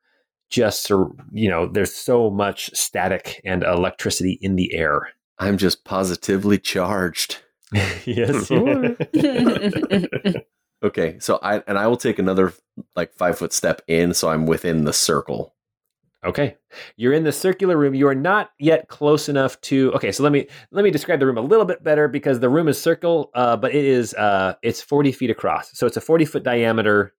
[0.50, 5.10] just, you know, there's so much static and electricity in the air.
[5.38, 7.38] I'm just positively charged.
[8.06, 10.42] yes, you are.
[10.82, 12.54] Okay, so I and I will take another
[12.96, 15.54] like five foot step in, so I'm within the circle.
[16.26, 16.58] Okay.
[16.98, 17.94] You're in the circular room.
[17.94, 21.26] You are not yet close enough to Okay, so let me let me describe the
[21.26, 24.56] room a little bit better because the room is circle, uh, but it is uh
[24.62, 25.72] it's 40 feet across.
[25.78, 27.14] So it's a 40 foot diameter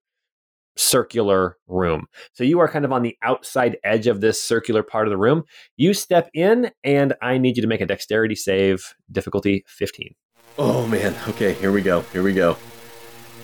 [0.77, 2.05] circular room.
[2.33, 5.17] So you are kind of on the outside edge of this circular part of the
[5.17, 5.43] room.
[5.77, 10.13] You step in and I need you to make a dexterity save, difficulty 15.
[10.57, 11.15] Oh man.
[11.29, 12.01] Okay, here we go.
[12.13, 12.57] Here we go.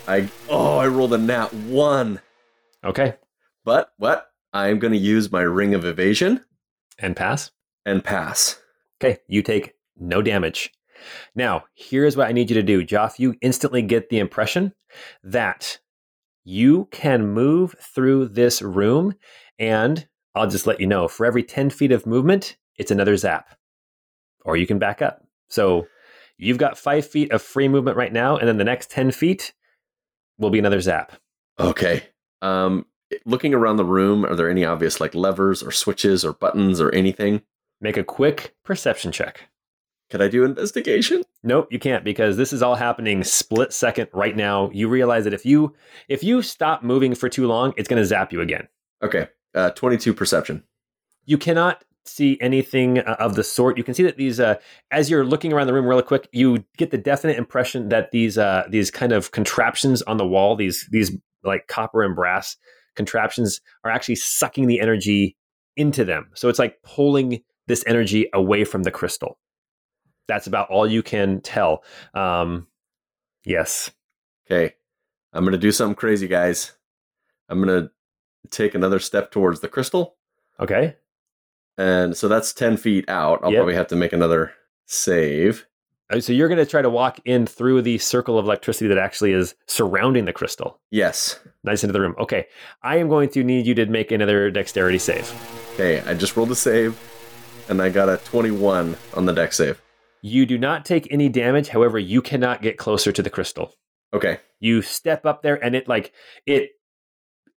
[0.08, 2.22] I oh, I rolled a nat one.
[2.84, 3.15] Okay.
[3.65, 4.28] But what?
[4.58, 6.43] I'm going to use my ring of evasion
[6.98, 7.52] And pass.
[7.86, 8.60] and pass.
[9.00, 10.72] Okay, you take no damage.
[11.36, 12.84] Now, here's what I need you to do.
[12.84, 14.74] Joff, you instantly get the impression
[15.24, 15.78] that
[16.43, 19.13] you can move through this room,
[19.60, 23.56] and I'll just let you know for every 10 feet of movement, it's another zap.
[24.43, 25.24] Or you can back up.
[25.50, 25.86] So
[26.38, 29.54] you've got five feet of free movement right now, and then the next 10 feet
[30.39, 31.13] will be another zap.
[31.60, 32.04] Okay.
[32.41, 32.86] Um,
[33.26, 36.89] looking around the room, are there any obvious like levers or switches or buttons or
[36.91, 37.41] anything?
[37.80, 39.50] Make a quick perception check.
[40.10, 41.24] Could I do investigation?
[41.43, 44.70] Nope, you can't because this is all happening split second right now.
[44.72, 45.76] You realize that if you
[46.08, 48.67] if you stop moving for too long, it's going to zap you again.
[49.04, 49.28] Okay.
[49.54, 50.63] Uh, 22 perception.
[51.26, 53.78] You cannot see anything uh, of the sort.
[53.78, 54.56] You can see that these uh,
[54.91, 58.38] as you're looking around the room really quick, you get the definite impression that these
[58.38, 61.12] uh, these kind of contraptions on the wall, these these
[61.43, 62.56] like copper and brass
[62.98, 65.38] contraptions are actually sucking the energy
[65.78, 66.30] into them.
[66.34, 69.38] So it's like pulling this energy away from the crystal.
[70.28, 71.84] That's about all you can tell.
[72.14, 72.68] Um,
[73.46, 73.92] yes.
[74.50, 74.74] Okay.
[75.34, 76.74] I'm going to do something crazy, guys.
[77.48, 77.92] I'm going to
[78.50, 80.16] take another step towards the crystal.
[80.60, 80.96] Okay.
[81.78, 83.40] And so that's 10 feet out.
[83.44, 83.60] I'll Yep.
[83.60, 84.52] probably have to make another
[84.88, 85.66] save.
[86.12, 88.98] Uh, So you're going to try to walk in through the circle of electricity that
[88.98, 90.80] actually is surrounding the crystal.
[90.91, 91.39] Yes.
[91.63, 92.15] Nice into the room.
[92.20, 92.48] Okay.
[92.82, 95.32] I am going to need you to make another dexterity save.
[95.74, 96.02] Okay.
[96.02, 97.00] I just rolled a save
[97.70, 99.82] and I got a 21 on the dex save.
[100.22, 101.70] You do not take any damage.
[101.70, 103.74] However, you cannot get closer to the crystal.
[104.13, 104.39] Okay.
[104.60, 106.13] You step up there and it like
[106.46, 106.72] it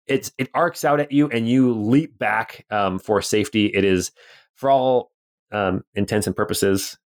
[0.08, 3.68] it's it arcs out at you and you leap back um, for safety.
[3.68, 4.12] It is
[4.56, 5.12] for all
[5.52, 6.98] um, intents and purposes.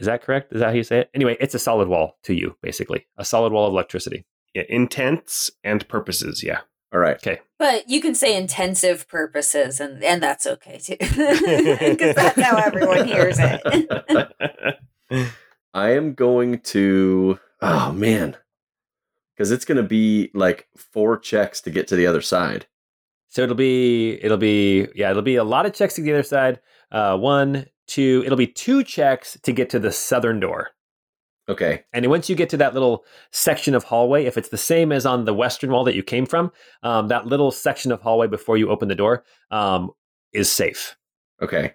[0.00, 0.52] Is that correct?
[0.52, 1.10] Is that how you say it?
[1.14, 3.06] Anyway, it's a solid wall to you, basically.
[3.18, 4.24] A solid wall of electricity.
[4.54, 6.42] Yeah, intents and purposes.
[6.42, 6.60] Yeah.
[6.92, 7.16] All right.
[7.16, 7.40] Okay.
[7.58, 10.96] But you can say intensive purposes, and, and that's okay too.
[11.00, 14.78] Because that's how everyone hears it.
[15.74, 17.38] I am going to.
[17.60, 18.36] Oh, man.
[19.36, 22.66] Because it's going to be like four checks to get to the other side.
[23.28, 26.24] So it'll be it'll be yeah it'll be a lot of checks to the other
[26.24, 26.58] side.
[26.90, 28.22] Uh, one, two.
[28.24, 30.68] It'll be two checks to get to the southern door.
[31.48, 31.82] Okay.
[31.92, 35.04] And once you get to that little section of hallway, if it's the same as
[35.04, 36.52] on the western wall that you came from,
[36.84, 39.90] um, that little section of hallway before you open the door um,
[40.32, 40.96] is safe.
[41.42, 41.74] Okay.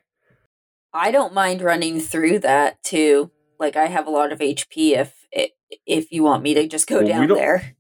[0.93, 3.31] I don't mind running through that too.
[3.59, 4.95] Like I have a lot of HP.
[4.97, 5.13] If
[5.85, 7.75] if you want me to just go Well, down don't- there.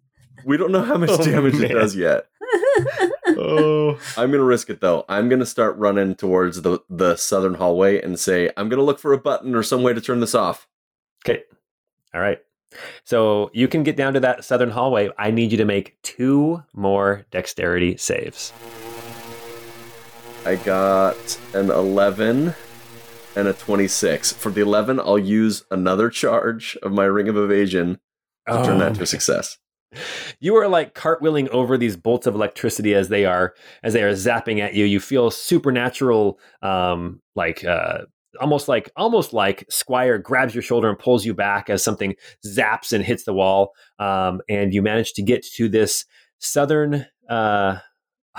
[0.45, 2.25] We don't know how much Oh, damage it does yet.
[3.37, 3.99] oh.
[4.17, 5.05] I'm gonna risk it though.
[5.09, 9.13] I'm gonna start running towards the the southern hallway and say I'm gonna look for
[9.13, 10.67] a button or some way to turn this off.
[11.25, 11.43] Okay.
[12.13, 12.39] All right.
[13.03, 15.09] So you can get down to that southern hallway.
[15.17, 18.51] I need you to make two more dexterity saves.
[20.45, 22.53] I got an 11
[23.35, 24.33] and a 26.
[24.33, 27.99] For the 11, I'll use another charge of my ring of evasion
[28.47, 29.05] to turn that to a oh.
[29.05, 29.57] success.
[30.39, 33.53] You are like cartwheeling over these bolts of electricity as they are
[33.83, 34.85] as they are zapping at you.
[34.85, 37.99] You feel supernatural um like uh
[38.41, 42.91] almost like almost like squire grabs your shoulder and pulls you back as something zaps
[42.91, 43.73] and hits the wall.
[43.99, 46.05] Um and you manage to get to this
[46.39, 47.79] southern uh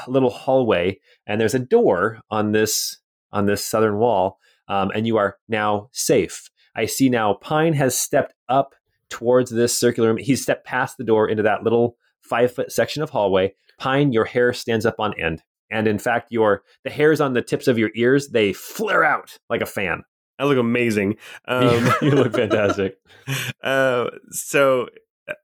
[0.09, 2.99] little hallway and there's a door on this
[3.33, 4.39] on this southern wall
[4.69, 6.51] um, and you are now safe.
[6.75, 8.75] I see now pine has stepped up
[9.11, 10.19] towards this circular room.
[10.19, 13.55] He's stepped past the door into that little five foot section of hallway.
[13.79, 15.43] Pine, your hair stands up on end.
[15.71, 19.37] And in fact, your the hairs on the tips of your ears, they flare out
[19.51, 20.03] like a fan.
[20.39, 21.17] I look amazing.
[21.49, 22.99] Um, you look fantastic.
[23.63, 24.89] uh, so
[25.29, 25.35] uh,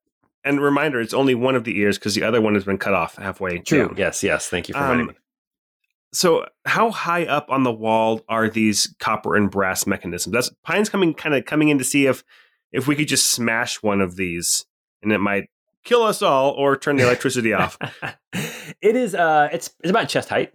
[0.44, 2.94] and reminder, it's only one of the ears because the other one has been cut
[2.94, 3.58] off halfway.
[3.58, 3.88] True.
[3.88, 3.96] down.
[3.96, 4.22] Yes.
[4.22, 4.48] Yes.
[4.48, 5.14] Thank you for Um, reminding me.
[6.14, 10.32] So, how high up on the wall are these copper and brass mechanisms?
[10.32, 12.22] That's Pine's coming, kind of coming in to see if
[12.72, 14.66] if we could just smash one of these,
[15.02, 15.50] and it might
[15.84, 17.76] kill us all or turn the electricity off.
[18.80, 19.14] it is.
[19.14, 20.52] Uh, it's it's about chest height.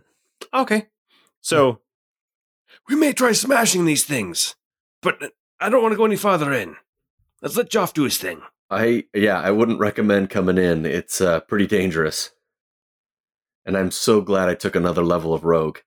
[0.53, 0.87] Okay,
[1.41, 1.81] so
[2.89, 4.55] we may try smashing these things,
[5.01, 6.75] but I don't want to go any farther in.
[7.41, 8.41] Let's let Joff do his thing.
[8.69, 10.85] I yeah, I wouldn't recommend coming in.
[10.85, 12.31] It's uh, pretty dangerous.
[13.65, 15.79] And I'm so glad I took another level of rogue.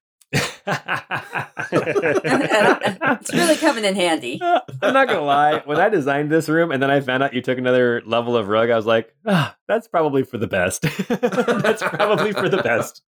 [1.72, 4.40] it's really coming in handy.
[4.42, 5.62] I'm not gonna lie.
[5.64, 8.48] When I designed this room and then I found out you took another level of
[8.48, 10.82] rug, I was like, ah, "That's probably for the best.
[11.08, 13.02] that's probably for the best."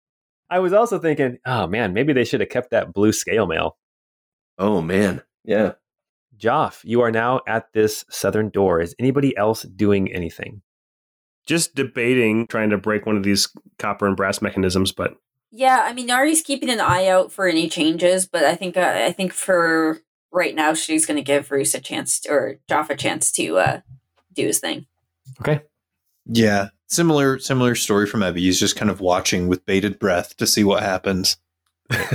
[0.50, 3.76] I was also thinking, "Oh man, maybe they should have kept that blue scale mail."
[4.58, 5.22] Oh man.
[5.44, 5.72] Yeah.
[6.36, 8.80] Joff, you are now at this southern door.
[8.80, 10.62] Is anybody else doing anything?
[11.46, 13.48] Just debating trying to break one of these
[13.78, 15.16] copper and brass mechanisms, but
[15.52, 19.02] Yeah, I mean, Nari's keeping an eye out for any changes, but I think uh,
[19.04, 20.00] I think for
[20.32, 23.58] right now, she's going to give Roos a chance to, or Joff a chance to
[23.58, 23.80] uh,
[24.32, 24.86] do his thing.
[25.40, 25.60] Okay.
[26.24, 28.38] Yeah, similar similar story from Ebby.
[28.38, 31.36] He's just kind of watching with bated breath to see what happens.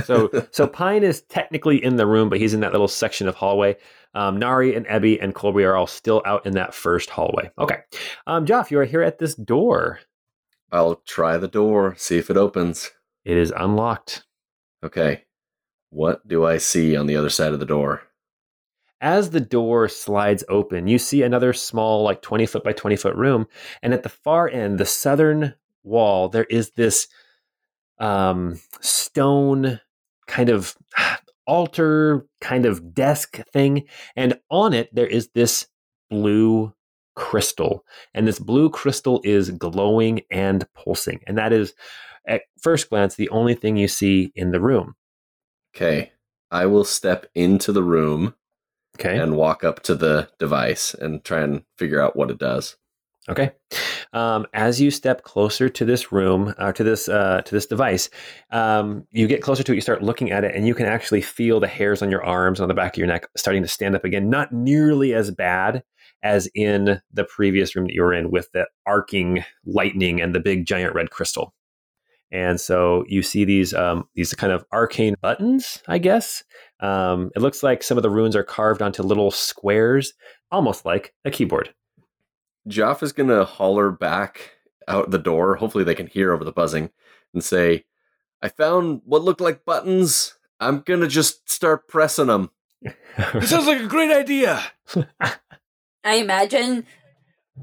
[0.04, 3.36] So so Pine is technically in the room, but he's in that little section of
[3.36, 3.76] hallway.
[4.14, 7.52] Um, Nari and Ebby and Colby are all still out in that first hallway.
[7.58, 7.78] Okay.
[8.26, 10.00] Um, Joff, you are here at this door.
[10.72, 12.90] I'll try the door, see if it opens.
[13.28, 14.24] It is unlocked.
[14.82, 15.24] Okay.
[15.90, 18.04] What do I see on the other side of the door?
[19.02, 23.14] As the door slides open, you see another small, like 20 foot by 20 foot
[23.16, 23.46] room.
[23.82, 25.52] And at the far end, the southern
[25.84, 27.06] wall, there is this
[27.98, 29.78] um, stone
[30.26, 30.74] kind of
[31.46, 33.84] altar, kind of desk thing.
[34.16, 35.66] And on it, there is this
[36.08, 36.72] blue
[37.14, 37.84] crystal.
[38.14, 41.20] And this blue crystal is glowing and pulsing.
[41.26, 41.74] And that is,
[42.28, 44.94] at first glance, the only thing you see in the room.
[45.74, 46.12] Okay.
[46.50, 48.34] I will step into the room
[48.98, 49.16] Okay.
[49.18, 52.76] and walk up to the device and try and figure out what it does.
[53.28, 53.52] Okay.
[54.14, 58.08] Um, as you step closer to this room or to this uh, to this device,
[58.50, 59.74] um, you get closer to it.
[59.74, 62.58] You start looking at it, and you can actually feel the hairs on your arms
[62.58, 64.30] and on the back of your neck starting to stand up again.
[64.30, 65.82] Not nearly as bad
[66.22, 70.40] as in the previous room that you were in with the arcing lightning and the
[70.40, 71.54] big giant red crystal.
[72.30, 76.44] And so you see these um, these kind of arcane buttons, I guess.
[76.80, 80.12] Um, it looks like some of the runes are carved onto little squares,
[80.50, 81.74] almost like a keyboard.
[82.68, 84.52] Joff is going to holler back
[84.86, 85.56] out the door.
[85.56, 86.90] Hopefully, they can hear over the buzzing
[87.32, 87.84] and say,
[88.42, 90.34] I found what looked like buttons.
[90.60, 92.50] I'm going to just start pressing them.
[92.82, 94.62] It sounds like a great idea.
[96.04, 96.86] I imagine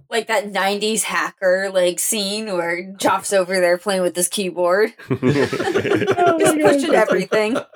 [0.10, 5.21] like that 90s hacker like scene where Joff's over there playing with his keyboard, just
[6.62, 7.58] pushing everything.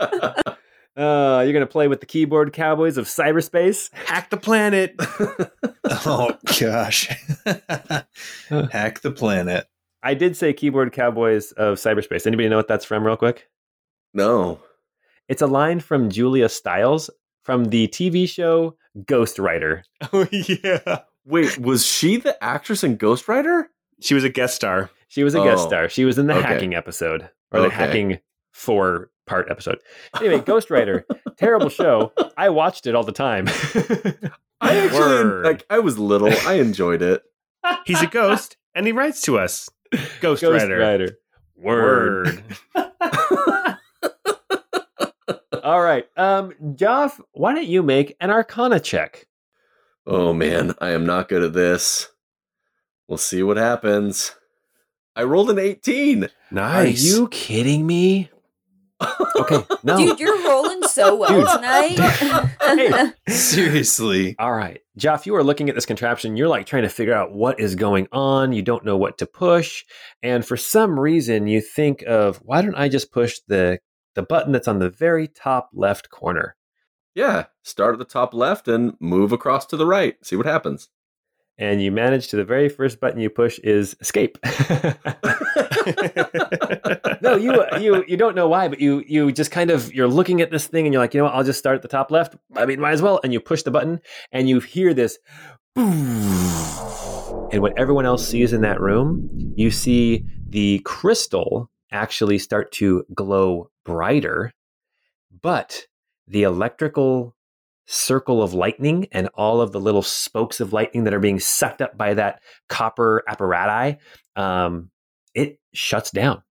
[0.97, 3.89] Uh, you're gonna play with the keyboard cowboys of cyberspace.
[3.93, 4.95] hack the planet.
[5.85, 7.07] Oh gosh.
[8.49, 9.65] Hack the planet.
[10.03, 12.27] I did say keyboard cowboys of cyberspace.
[12.27, 13.47] Anybody know what that's from, real quick?
[14.13, 14.59] No.
[15.29, 17.09] It's a line from Julia Stiles
[17.43, 19.83] from the TV show Ghostwriter.
[20.11, 23.65] oh yeah, Wait, was she the actress in Ghostwriter?
[24.01, 24.89] she was a guest star.
[25.09, 25.67] She was a guest Oh.
[25.67, 25.89] star.
[25.89, 26.47] She was in the Okay.
[26.47, 28.19] hacking episode or the hacking
[28.53, 29.79] four part episode.
[30.19, 31.03] Anyway, Ghostwriter,
[31.37, 32.13] terrible show.
[32.37, 33.47] I watched it all the time.
[34.61, 35.45] I actually, Word.
[35.45, 36.31] like, I was little.
[36.47, 37.23] I enjoyed it.
[37.85, 39.69] He's a ghost, and he writes to us.
[40.21, 40.77] Ghost, Ghost Rider.
[40.77, 41.17] Rider.
[41.57, 42.43] Word.
[45.63, 46.05] All right.
[46.17, 49.27] Um, Joff, why don't you make an Arcana check?
[50.11, 52.09] Oh man, I am not good at this.
[53.07, 54.33] We'll see what happens.
[55.15, 56.29] I rolled an 18.
[56.49, 57.03] Nice.
[57.03, 58.31] Are you kidding me?
[59.35, 59.97] Okay, no.
[59.97, 61.47] Dude, you're rolling so well Dude.
[61.47, 62.49] tonight.
[62.59, 63.11] Hey.
[63.31, 64.35] Seriously.
[64.39, 64.79] All right.
[64.97, 66.35] Joff, you are looking at this contraption.
[66.35, 68.51] You're like trying to figure out what is going on.
[68.51, 69.85] You don't know what to push.
[70.23, 73.77] And for some reason, you think of, why don't I just push the,
[74.15, 76.55] the button that's on the very top left corner?
[77.19, 80.15] Yeah, start at the top left and move across to the right.
[80.25, 80.87] See what happens.
[81.57, 84.37] And you manage to the very first button you push is escape.
[87.21, 90.39] no, you you you don't know why, but you you just kind of you're looking
[90.39, 91.33] at this thing and you're like, you know what?
[91.33, 92.37] I'll just start at the top left.
[92.55, 93.19] I mean, might as well.
[93.21, 93.99] And you push the button,
[94.31, 95.19] and you hear this,
[95.75, 97.49] boom.
[97.51, 103.03] and what everyone else sees in that room, you see the crystal actually start to
[103.13, 104.53] glow brighter,
[105.41, 105.85] but
[106.29, 107.35] the electrical
[107.85, 111.81] circle of lightning and all of the little spokes of lightning that are being sucked
[111.81, 113.97] up by that copper apparati,
[114.35, 114.91] um,
[115.33, 116.43] it shuts down.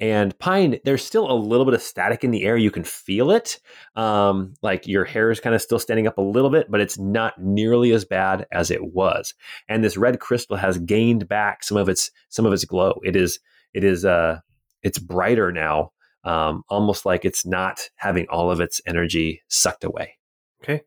[0.00, 2.56] And Pine, there's still a little bit of static in the air.
[2.56, 3.60] You can feel it.
[3.94, 6.98] Um, like your hair is kind of still standing up a little bit, but it's
[6.98, 9.34] not nearly as bad as it was.
[9.68, 12.98] And this red crystal has gained back some of its some of its glow.
[13.04, 13.38] It is
[13.74, 14.40] it is uh
[14.82, 15.92] it's brighter now,
[16.24, 20.18] um, almost like it's not having all of its energy sucked away.
[20.62, 20.82] Okay.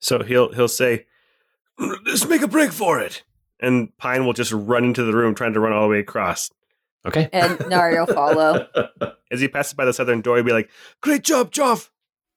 [0.00, 1.06] So he'll he'll say,
[1.78, 3.22] "Let's make a break for it,"
[3.60, 6.50] and Pine will just run into the room, trying to run all the way across.
[7.06, 7.28] Okay.
[7.32, 8.68] And Nari will follow.
[9.30, 10.70] As he passes by the southern door, he'll be like,
[11.00, 11.90] "Great job, Joff!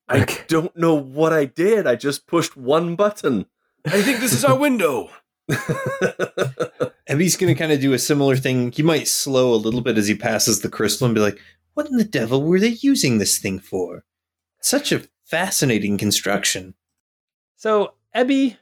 [0.09, 1.85] I don't know what I did.
[1.85, 3.45] I just pushed one button.
[3.85, 5.09] I think this is our window.
[7.07, 8.71] and he's going to kind of do a similar thing.
[8.71, 11.39] He might slow a little bit as he passes the crystal and be like,
[11.79, 14.03] What in the devil were they using this thing for?
[14.59, 16.73] Such a fascinating construction.
[17.55, 18.57] So, Ebby,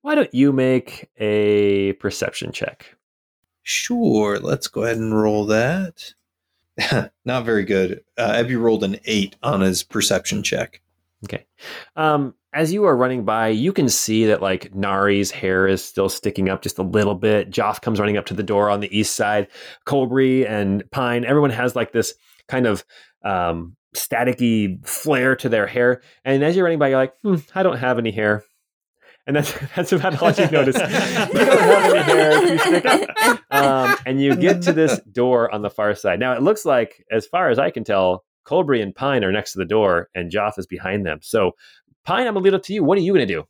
[0.00, 2.96] why don't you make a perception check?
[3.62, 6.14] Sure, let's go ahead and roll that.
[7.26, 8.02] Not very good.
[8.16, 10.80] Uh, Ebby rolled an eight on his perception check.
[11.24, 11.44] Okay.
[11.96, 16.08] Um, as you are running by, you can see that like Nari's hair is still
[16.08, 17.50] sticking up just a little bit.
[17.50, 19.48] Joff comes running up to the door on the east side.
[19.86, 22.14] Colbury and Pine, everyone has like this
[22.48, 22.84] kind of
[23.24, 26.02] um, staticky flare to their hair.
[26.24, 28.44] And as you're running by, you're like, hmm, I don't have any hair.
[29.26, 30.76] And that's that's about all you notice.
[30.76, 33.40] you don't have any hair to stick up.
[33.50, 36.20] Um, and you get to this door on the far side.
[36.20, 39.52] Now it looks like, as far as I can tell, Colbury and Pine are next
[39.52, 41.18] to the door, and Joff is behind them.
[41.22, 41.52] So,
[42.04, 42.84] Pine, I'm gonna leave it up to you.
[42.84, 43.46] What are you gonna do?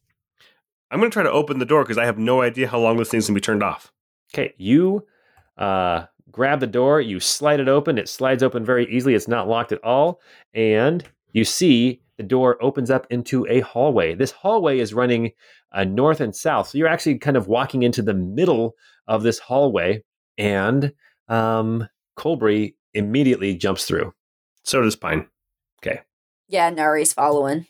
[0.93, 2.99] I'm going to try to open the door because I have no idea how long
[2.99, 3.91] this thing's going to be turned off."
[4.35, 5.07] Okay, you
[5.57, 7.97] uh, grab the door, you slide it open.
[7.97, 9.15] It slides open very easily.
[9.15, 10.21] It's not locked at all,
[10.53, 14.15] and you see the door opens up into a hallway.
[14.15, 15.33] This hallway is running
[15.73, 18.75] uh, north and south, so you're actually kind of walking into the middle
[19.07, 20.05] of this hallway,
[20.37, 20.93] and
[21.29, 24.13] um, Colbury immediately jumps through.
[24.63, 25.27] So does Pine.
[25.83, 26.03] Okay.
[26.49, 27.67] Yeah, Nari's following.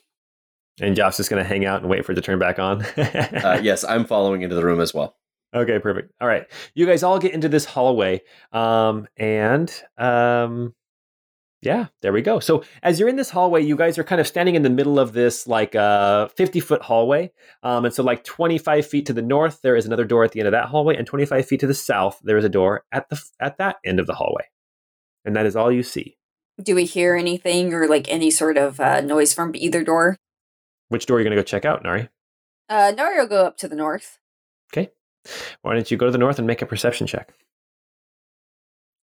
[0.81, 2.83] And Joff's just going to hang out and wait for it to turn back on.
[2.97, 5.17] Uh, yes, I'm following into the room as well.
[5.55, 6.13] Okay, perfect.
[6.21, 6.47] All right.
[6.75, 8.23] You guys all get into this hallway.
[8.53, 10.75] Um, and um,
[11.63, 12.41] yeah, there we go.
[12.41, 14.99] So as you're in this hallway, you guys are kind of standing in the middle
[14.99, 17.33] of this like uh 50 foot hallway.
[17.63, 20.41] Um, and so like 25 feet to the north, there is another door at the
[20.41, 23.09] end of that hallway, and 25 feet to the south, there is a door at
[23.11, 24.45] the at that end of the hallway.
[25.25, 26.17] And that is all you see.
[26.61, 30.19] Do we hear anything or like any sort of uh, noise from either door?
[30.93, 32.11] Which door are you gonna go check out, Nari?
[32.69, 34.19] Uh, Nari will go up to the north.
[34.71, 34.91] Okay.
[35.63, 37.33] Why don't you go to the north and make a perception check?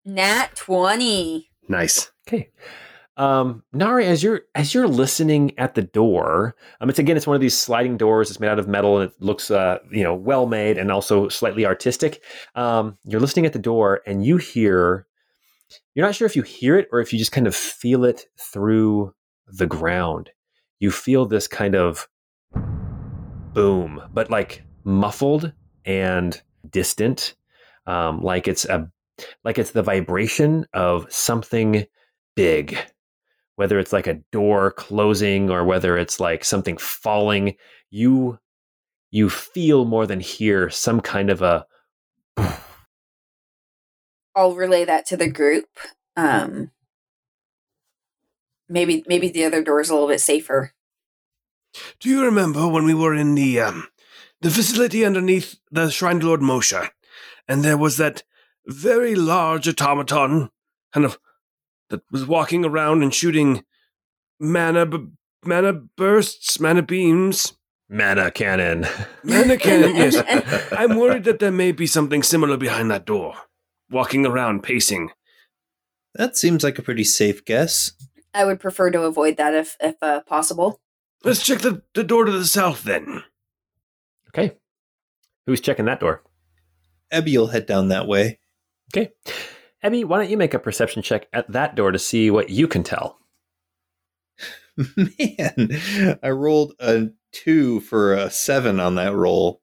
[0.04, 1.50] Nat 20.
[1.70, 2.12] Nice.
[2.28, 2.50] Okay.
[3.16, 7.36] Um, Nari, as you're as you're listening at the door, um, it's again it's one
[7.36, 8.30] of these sliding doors.
[8.30, 11.30] It's made out of metal and it looks uh, you know well made and also
[11.30, 12.22] slightly artistic.
[12.54, 15.08] Um, you're listening at the door and you hear.
[15.96, 18.26] You're not sure if you hear it or if you just kind of feel it
[18.38, 19.14] through
[19.48, 20.32] the ground.
[20.80, 22.08] You feel this kind of
[23.54, 25.52] boom, but like muffled
[25.86, 27.36] and distant,
[27.86, 28.90] um, like it's a
[29.44, 31.86] like it's the vibration of something
[32.36, 32.78] big
[33.56, 37.56] whether it's like a door closing or whether it's like something falling
[37.90, 38.38] you
[39.10, 41.66] you feel more than hear some kind of a
[44.36, 45.66] I'll relay that to the group.
[46.16, 46.70] Um,
[48.70, 50.74] maybe maybe the other door is a little bit safer.
[52.00, 53.88] Do you remember when we were in the um
[54.42, 56.90] the facility underneath the Shrine Lord Moshe,
[57.48, 58.24] and there was that
[58.66, 60.50] very large automaton,
[60.94, 61.18] kind of
[61.90, 63.64] that was walking around and shooting
[64.40, 65.08] mana b-
[65.46, 67.54] mana bursts, mana beams,
[67.90, 68.86] mana cannon
[69.24, 69.96] mana cannon.
[69.96, 70.18] yes,
[70.72, 73.36] I'm worried that there may be something similar behind that door,
[73.90, 75.12] walking around, pacing.
[76.16, 77.92] That seems like a pretty safe guess.
[78.34, 80.80] I would prefer to avoid that if if uh, possible.
[81.24, 83.24] Let's check the, the door to the south then.
[84.30, 84.56] okay
[85.46, 86.22] who's checking that door
[87.12, 88.40] Ebby will head down that way.
[88.94, 89.12] okay
[89.84, 92.68] Ebby, why don't you make a perception check at that door to see what you
[92.68, 93.20] can tell?
[94.78, 99.62] Man, I rolled a two for a seven on that roll.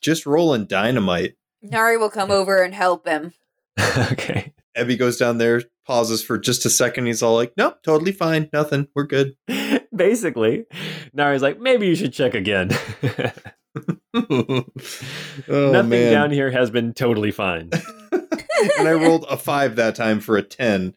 [0.00, 1.36] Just rolling dynamite.
[1.60, 3.32] Nari will come over and help him.
[4.12, 4.54] okay.
[4.76, 7.06] Ebby goes down there, pauses for just a second.
[7.06, 8.86] He's all like, "Nope, totally fine, nothing.
[8.94, 9.34] We're good."
[9.96, 10.66] Basically,
[11.12, 12.70] Nari's like, maybe you should check again.
[14.14, 14.64] oh
[15.48, 16.12] Nothing man!
[16.12, 17.70] down here has been totally fine.
[18.12, 20.94] and I rolled a five that time for a ten.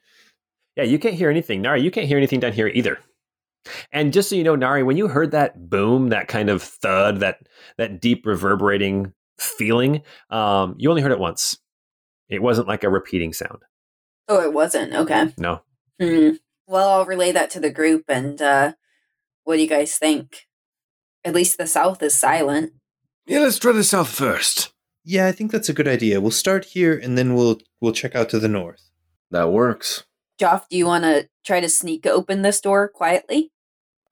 [0.75, 1.61] Yeah, you can't hear anything.
[1.61, 2.99] Nari, you can't hear anything down here either.
[3.91, 7.21] And just so you know, Nari, when you heard that boom, that kind of thud,
[7.21, 7.39] that
[7.77, 11.57] that deep reverberating feeling, um, you only heard it once.
[12.29, 13.59] It wasn't like a repeating sound.
[14.31, 14.93] Oh, it wasn't.
[14.93, 15.33] Okay.
[15.37, 15.61] No.
[15.99, 16.35] Hmm.
[16.65, 18.05] Well, I'll relay that to the group.
[18.07, 18.73] And uh,
[19.43, 20.47] what do you guys think?
[21.25, 22.71] At least the south is silent.
[23.27, 24.71] Yeah, let's try the south first.
[25.03, 26.21] Yeah, I think that's a good idea.
[26.21, 28.89] We'll start here and then we'll we'll check out to the north.
[29.31, 30.05] That works.
[30.39, 33.51] Joff, do you want to try to sneak open this door quietly?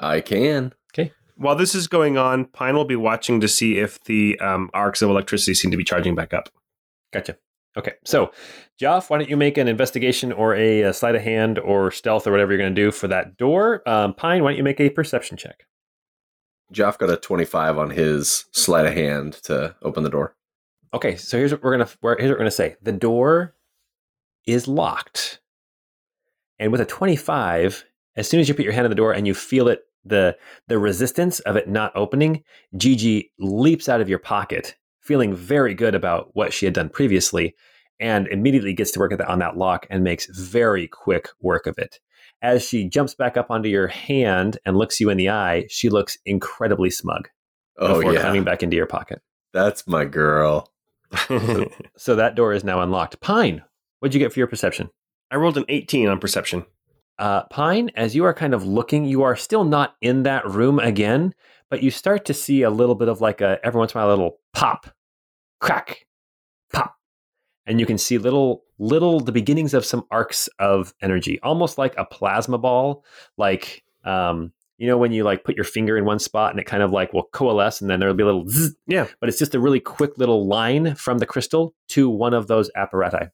[0.02, 0.74] I can.
[0.94, 1.14] Okay.
[1.38, 5.02] While this is going on, Pine will be watching to see if the um, arcs
[5.02, 6.50] of electricity seem to be charging back up.
[7.14, 7.38] Gotcha.
[7.78, 8.32] Okay, so
[8.82, 12.26] Joff, why don't you make an investigation or a, a sleight of hand or stealth
[12.26, 13.88] or whatever you're going to do for that door?
[13.88, 15.66] Um, Pine, why don't you make a perception check?
[16.74, 20.36] Joff got a 25 on his sleight of hand to open the door.
[20.94, 22.76] Okay, so here's what we're gonna here's what we're gonna say.
[22.82, 23.56] The door
[24.48, 25.40] is locked,
[26.58, 29.28] and with a 25, as soon as you put your hand on the door and
[29.28, 30.36] you feel it, the
[30.68, 32.44] the resistance of it not opening,
[32.76, 34.76] Gigi leaps out of your pocket,
[35.10, 37.56] feeling very good about what she had done previously,
[38.00, 41.66] and immediately gets to work at that, on that lock and makes very quick work
[41.66, 42.00] of it.
[42.44, 45.90] As she jumps back up onto your hand and looks you in the eye, she
[45.90, 47.28] looks incredibly smug
[47.80, 48.22] Oh, before yeah.
[48.22, 49.20] climbing back into your pocket.
[49.52, 50.72] That's my girl.
[51.98, 53.20] So that door is now unlocked.
[53.20, 53.64] Pine,
[54.00, 54.90] what'd you get for your perception?
[55.32, 56.66] I rolled an 18 on perception.
[57.18, 60.80] Uh, Pine, as you are kind of looking, you are still not in that room
[60.80, 61.34] again,
[61.70, 64.02] but you start to see a little bit of like a every once in a
[64.02, 64.90] while a little pop,
[65.60, 66.06] crack,
[66.74, 66.96] pop,
[67.66, 71.96] and you can see little little the beginnings of some arcs of energy, almost like
[71.98, 73.04] a plasma ball,
[73.38, 76.66] like um, you know when you like put your finger in one spot and it
[76.66, 79.08] kind of like will coalesce, and then there'll be a little zzz, Yeah.
[79.20, 82.72] but it's just a really quick little line from the crystal to one of those
[82.78, 83.30] apparati.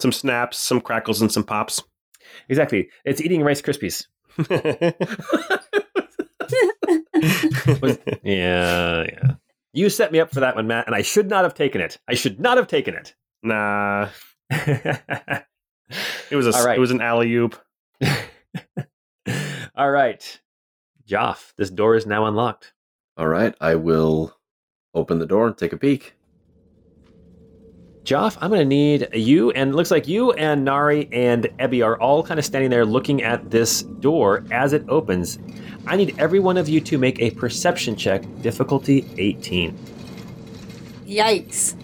[0.00, 1.82] Some snaps, some crackles, and some pops.
[2.48, 4.06] Exactly, it's eating Rice Krispies.
[8.22, 9.34] Yeah, yeah.
[9.74, 11.98] You set me up for that one, Matt, and I should not have taken it.
[12.08, 13.14] I should not have taken it.
[13.42, 14.08] nah,
[14.50, 15.44] it
[16.32, 16.76] was a All right.
[16.76, 17.60] it was an alley oop.
[19.74, 20.40] All right.
[21.08, 22.72] Joff, this door is now unlocked.
[23.16, 24.36] All right, I will
[24.94, 26.14] open the door and take a peek.
[28.04, 31.82] Joff, I'm going to need you, and it looks like you and Nari and Ebby
[31.82, 35.38] are all kind of standing there looking at this door as it opens.
[35.86, 39.78] I need every one of you to make a perception check, difficulty 18.
[41.06, 41.74] Yikes.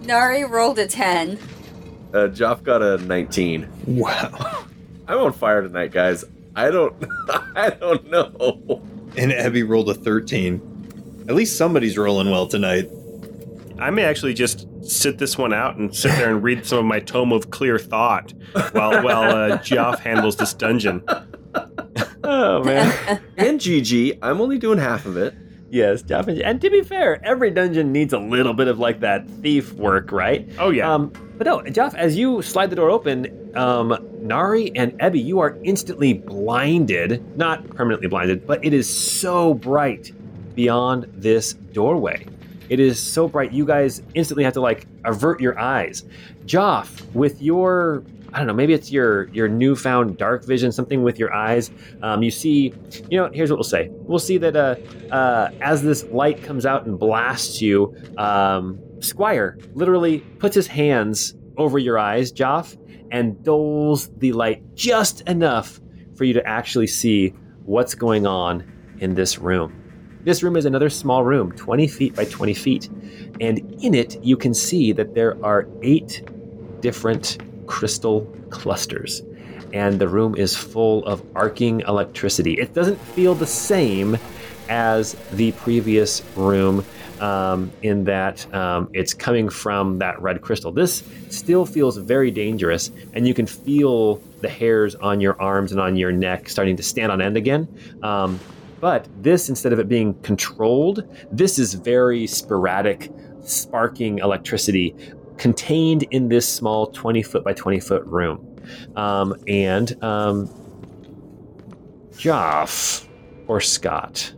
[0.02, 1.38] Nari rolled a 10.
[2.12, 3.66] Uh, Joff got a 19.
[3.86, 4.66] Wow.
[5.08, 6.26] I'm on fire tonight, guys.
[6.54, 6.94] I don't,
[7.56, 8.82] I don't know.
[9.16, 11.24] And Ebby rolled a 13.
[11.26, 12.90] At least somebody's rolling well tonight.
[13.78, 16.84] I may actually just sit this one out and sit there and read some of
[16.84, 18.32] my tome of clear thought
[18.72, 21.02] while while uh, Joff handles this dungeon.
[22.24, 23.20] Oh, man.
[23.36, 25.34] And GG, I'm only doing half of it.
[25.70, 26.26] yes, Joff.
[26.26, 29.72] And, and to be fair, every dungeon needs a little bit of like that thief
[29.74, 30.48] work, right?
[30.58, 34.92] Oh yeah, Um, but no, Joff, as you slide the door open, um, Nari and
[34.98, 37.22] Ebby, you are instantly blinded.
[37.36, 40.10] Not permanently blinded, but it is so bright
[40.56, 42.26] beyond this doorway.
[42.68, 46.04] It is so bright, you guys instantly have to like avert your eyes.
[46.46, 51.18] Joff, with your I don't know, maybe it's your your newfound dark vision, something with
[51.18, 51.70] your eyes.
[52.02, 52.74] Um, you see,
[53.08, 53.88] you know, here's what we'll say.
[53.90, 54.76] We'll see that uh,
[55.12, 61.34] uh, as this light comes out and blasts you, um, Squire literally puts his hands
[61.56, 62.76] over your eyes, Joff,
[63.10, 65.80] and doles the light just enough
[66.14, 67.30] for you to actually see
[67.64, 69.87] what's going on in this room.
[70.24, 72.88] This room is another small room, 20 feet by 20 feet.
[73.40, 76.28] And in it, you can see that there are eight
[76.80, 79.22] different crystal clusters.
[79.72, 82.54] And the room is full of arcing electricity.
[82.54, 84.18] It doesn't feel the same
[84.68, 86.84] as the previous room
[87.20, 90.72] um, in that um, it's coming from that red crystal.
[90.72, 95.80] This still feels very dangerous, and you can feel the hairs on your arms and
[95.80, 97.68] on your neck starting to stand on end again.
[98.02, 98.38] Um,
[98.80, 101.02] but this, instead of it being controlled,
[101.32, 103.10] this is very sporadic,
[103.42, 104.94] sparking electricity
[105.36, 108.44] contained in this small 20 foot by 20 foot room.
[108.96, 110.48] Um, and um,
[112.12, 113.06] Joff
[113.46, 114.32] or Scott,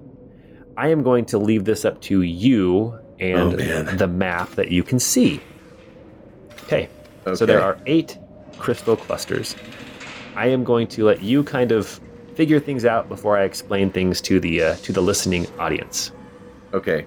[0.77, 4.83] I am going to leave this up to you and Oh, the map that you
[4.83, 5.41] can see.
[6.65, 6.89] Okay,
[7.27, 7.35] Okay.
[7.35, 8.19] so there are eight
[8.59, 9.57] crystal clusters.
[10.37, 12.01] I am going to let you kind of
[12.41, 16.11] figure things out before I explain things to the uh, to the listening audience.
[16.73, 17.05] Okay.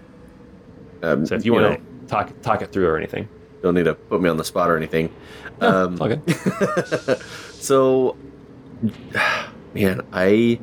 [1.01, 3.27] Um, So if you, want to talk talk it through or anything,
[3.63, 5.11] don't need to put me on the spot or anything.
[5.59, 6.07] No, um, all
[7.53, 8.15] so,
[9.73, 10.59] man, I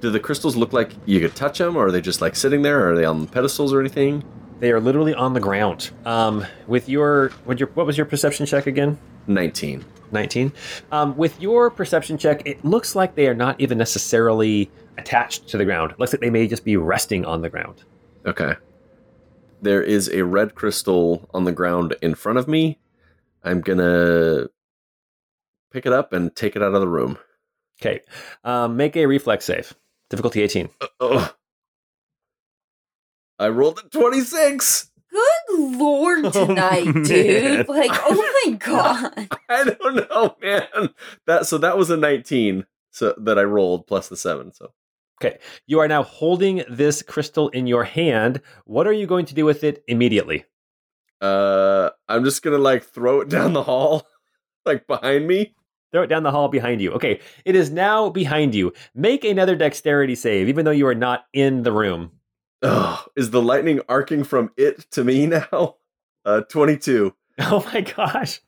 [0.00, 2.62] do the crystals look like you could touch them, or are they just like sitting
[2.62, 2.80] there?
[2.80, 4.24] Or are they on pedestals or anything?
[4.58, 5.92] They are literally on the ground.
[6.04, 8.98] Um, with your, what your, what was your perception check again?
[9.28, 9.84] 19.
[10.10, 10.52] 19.
[10.90, 15.58] Um, with your perception check, it looks like they are not even necessarily attached to
[15.58, 15.92] the ground.
[15.92, 17.84] It looks like they may just be resting on the ground.
[18.26, 18.54] Okay.
[19.60, 22.78] There is a red crystal on the ground in front of me.
[23.44, 24.46] I'm gonna
[25.72, 27.18] pick it up and take it out of the room.
[27.80, 28.00] Okay.
[28.44, 29.74] Um, make a reflex save.
[30.10, 30.68] Difficulty 18.
[31.00, 31.32] Oh.
[33.38, 34.90] I rolled a 26.
[35.18, 37.02] Good lord Oh, tonight, man.
[37.04, 37.68] dude.
[37.68, 39.28] Like, oh my god.
[39.48, 40.90] I don't know, man.
[41.26, 44.52] That so that was a 19 so that I rolled plus the 7.
[44.52, 44.72] So
[45.20, 45.38] Okay.
[45.66, 48.40] You are now holding this crystal in your hand.
[48.66, 50.44] What are you going to do with it immediately?
[51.20, 54.06] uh I'm just going to like throw it down the hall
[54.64, 55.54] like behind me.
[55.90, 56.92] Throw it down the hall behind you.
[56.92, 58.72] Okay, it is now behind you.
[58.94, 62.12] Make another dexterity save, even though you are not in the room.
[62.62, 65.76] Oh, is the lightning arcing from it to me now?
[66.24, 67.14] Uh 22.
[67.40, 68.40] Oh my gosh.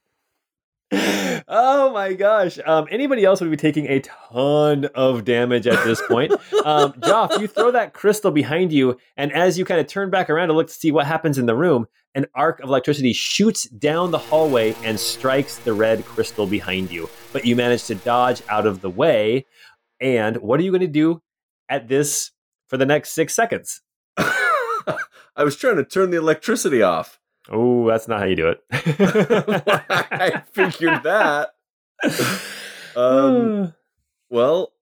[0.92, 2.58] Oh my gosh.
[2.66, 6.32] Um, anybody else would be taking a ton of damage at this point.
[6.64, 10.28] um, Joff, you throw that crystal behind you, and as you kind of turn back
[10.28, 13.68] around to look to see what happens in the room, an arc of electricity shoots
[13.68, 17.08] down the hallway and strikes the red crystal behind you.
[17.32, 19.46] But you manage to dodge out of the way.
[20.00, 21.22] And what are you going to do
[21.68, 22.32] at this
[22.68, 23.80] for the next six seconds?
[25.36, 27.18] I was trying to turn the electricity off.
[27.50, 28.62] Oh, that's not how you do it.
[28.72, 31.54] I figured that.
[32.96, 33.74] Um,
[34.30, 34.72] well,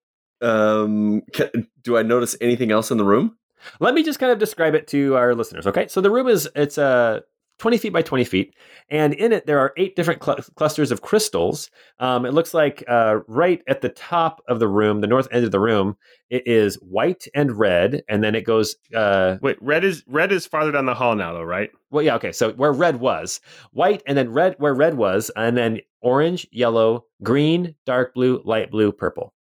[0.41, 1.51] um, ca
[1.83, 3.37] do I notice anything else in the room?
[3.81, 5.67] Let me just kind of describe it to our listeners.
[5.67, 7.21] Okay, so the room is it's uh,
[7.59, 8.55] 20 feet by 20 feet,
[8.89, 11.71] and in it there are eight different cl- clusters of crystals.
[11.99, 15.45] Um, it looks like uh, right at the top of the room, the north end
[15.45, 15.97] of the room,
[16.31, 18.77] it is white and red, and then it goes.
[18.95, 21.71] Uh, Wait, red is red is farther down the hall now, though, right?
[21.91, 22.33] well, yeah, okay.
[22.33, 23.41] So where red was
[23.73, 28.71] white, and then red where red was, and then orange, yellow, green, dark blue, light
[28.71, 29.33] blue, purple,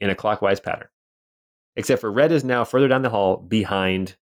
[0.00, 0.88] in a clockwise pattern.
[1.76, 4.16] Except for red is now further down the hall behind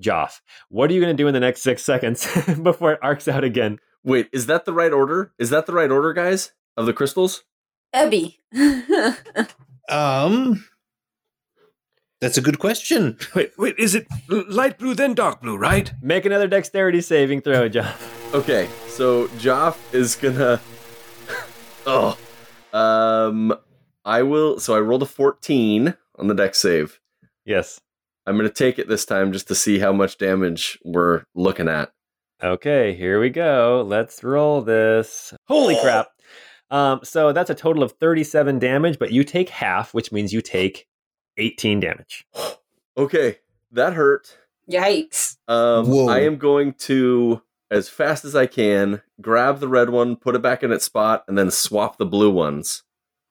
[0.00, 0.40] Joff.
[0.68, 2.26] What are you going to do in the next six seconds
[2.62, 3.78] before it arcs out again?
[4.04, 5.32] Wait, is that the right order?
[5.38, 6.52] Is that the right order, guys?
[6.76, 7.42] Of the crystals?
[7.94, 8.38] Ebby.
[9.88, 10.66] Um,
[12.20, 13.16] that's a good question.
[13.34, 15.90] Wait, wait, is it light blue then dark blue, right?
[16.02, 18.34] Make another dexterity saving throw, Joff.
[18.34, 20.60] Okay, so Joff is gonna.
[21.86, 22.18] oh,
[22.72, 23.54] um,
[24.04, 24.60] I will.
[24.60, 27.00] So I rolled a fourteen on the dex save.
[27.44, 27.80] Yes.
[28.28, 31.92] I'm gonna take it this time just to see how much damage we're looking at.
[32.42, 33.84] Okay, here we go.
[33.86, 35.32] Let's roll this.
[35.46, 36.08] Holy crap.
[36.70, 40.42] Um, so that's a total of 37 damage, but you take half, which means you
[40.42, 40.86] take
[41.38, 42.26] 18 damage.
[42.96, 43.38] Okay,
[43.70, 44.36] that hurt.
[44.68, 45.36] Yikes.
[45.46, 46.08] Um, Whoa.
[46.08, 50.42] I am going to, as fast as I can, grab the red one, put it
[50.42, 52.82] back in its spot, and then swap the blue ones.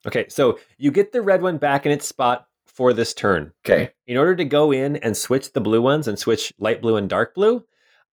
[0.05, 2.47] Okay, so you get the red one back in its spot
[2.77, 3.51] for this turn.
[3.65, 3.91] Okay.
[4.05, 7.09] In order to go in and switch the blue ones and switch light blue and
[7.09, 7.65] dark blue,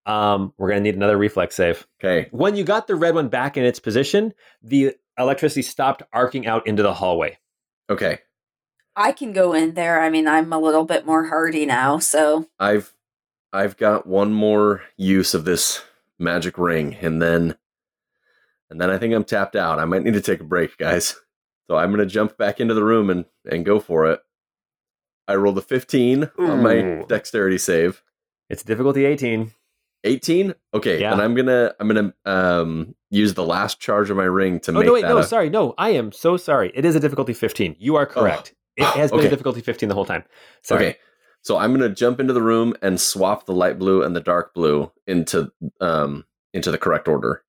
[0.06, 1.86] um, we're going to need another reflex save.
[2.00, 2.28] Okay.
[2.30, 6.66] When you got the red one back in its position, the electricity stopped arcing out
[6.66, 7.38] into the hallway.
[7.90, 8.20] Okay.
[8.96, 10.00] I can go in there.
[10.00, 12.94] I mean, I'm a little bit more hardy now, so I've
[13.52, 15.82] I've got one more use of this
[16.18, 17.56] magic ring, and then
[18.70, 19.80] and then I think I'm tapped out.
[19.80, 21.16] I might need to take a break, guys.
[21.68, 24.20] So I'm gonna jump back into the room and and go for it.
[25.26, 28.02] I rolled a 15 on my dexterity save.
[28.50, 29.52] It's difficulty 18.
[30.04, 30.54] 18.
[30.74, 31.12] Okay, Yeah.
[31.12, 34.74] and I'm gonna I'm gonna um use the last charge of my ring to Oh,
[34.74, 35.08] make no, wait, that.
[35.08, 35.48] no, a- sorry.
[35.48, 36.70] No, I am so sorry.
[36.74, 37.76] It is a difficulty 15.
[37.78, 38.54] You are correct.
[38.76, 39.28] it has been okay.
[39.28, 40.24] a difficulty 15 the whole time.
[40.62, 40.86] Sorry.
[40.88, 40.98] Okay.
[41.42, 44.52] So I'm gonna jump into the room and swap the light blue and the dark
[44.52, 45.50] blue into
[45.80, 47.42] um into the correct order.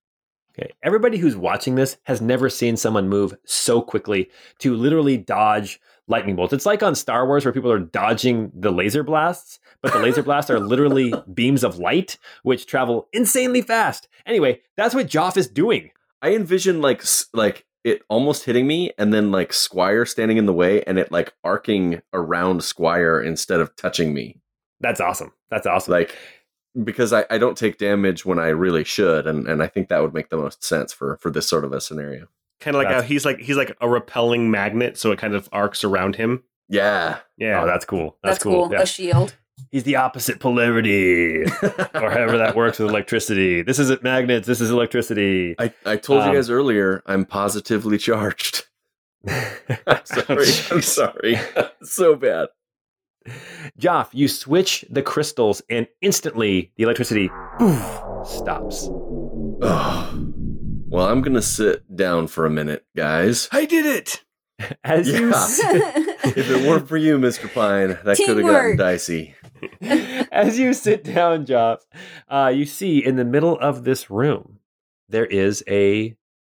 [0.57, 0.71] Okay.
[0.81, 6.35] Everybody who's watching this has never seen someone move so quickly to literally dodge lightning
[6.35, 6.53] bolts.
[6.53, 10.23] It's like on Star Wars where people are dodging the laser blasts, but the laser
[10.23, 14.07] blasts are literally beams of light which travel insanely fast.
[14.25, 15.91] Anyway, that's what Joff is doing.
[16.21, 17.03] I envision like
[17.33, 21.11] like it almost hitting me and then like Squire standing in the way and it
[21.11, 24.41] like arcing around Squire instead of touching me.
[24.79, 25.31] That's awesome.
[25.49, 25.93] That's awesome.
[25.93, 26.15] Like
[26.83, 30.01] because I, I don't take damage when I really should and, and I think that
[30.01, 32.27] would make the most sense for for this sort of a scenario.
[32.61, 35.49] Kind of like how he's like he's like a repelling magnet, so it kind of
[35.51, 36.43] arcs around him.
[36.69, 37.19] Yeah.
[37.37, 38.17] Yeah, Oh, that's cool.
[38.23, 38.69] That's, that's, cool.
[38.71, 38.81] Yeah.
[38.81, 39.35] A shield.
[39.71, 41.43] He's the opposite polarity,
[41.93, 43.61] or however that works with electricity.
[43.61, 44.47] This isn't magnets.
[44.47, 45.55] This is electricity.
[45.59, 48.63] I, I told Um, you guys earlier I'm positively charged.
[49.27, 49.45] I'm
[50.05, 50.47] sorry.
[50.71, 51.39] I'm sorry.
[51.83, 52.47] so bad.
[53.79, 57.81] Joff, you switch the crystals, and instantly the electricity poof,
[58.25, 58.89] stops.
[60.95, 63.49] Well, I'm gonna sit down for a minute, guys.
[63.51, 64.23] I did it.
[64.85, 65.59] As you s-
[66.23, 67.53] If it weren't for you, Mr.
[67.53, 68.77] Pine, that could have gotten Teamwork.
[68.77, 69.35] dicey.
[70.31, 71.79] as you sit down, Joff,
[72.29, 74.59] uh, you see in the middle of this room
[75.09, 76.15] there is a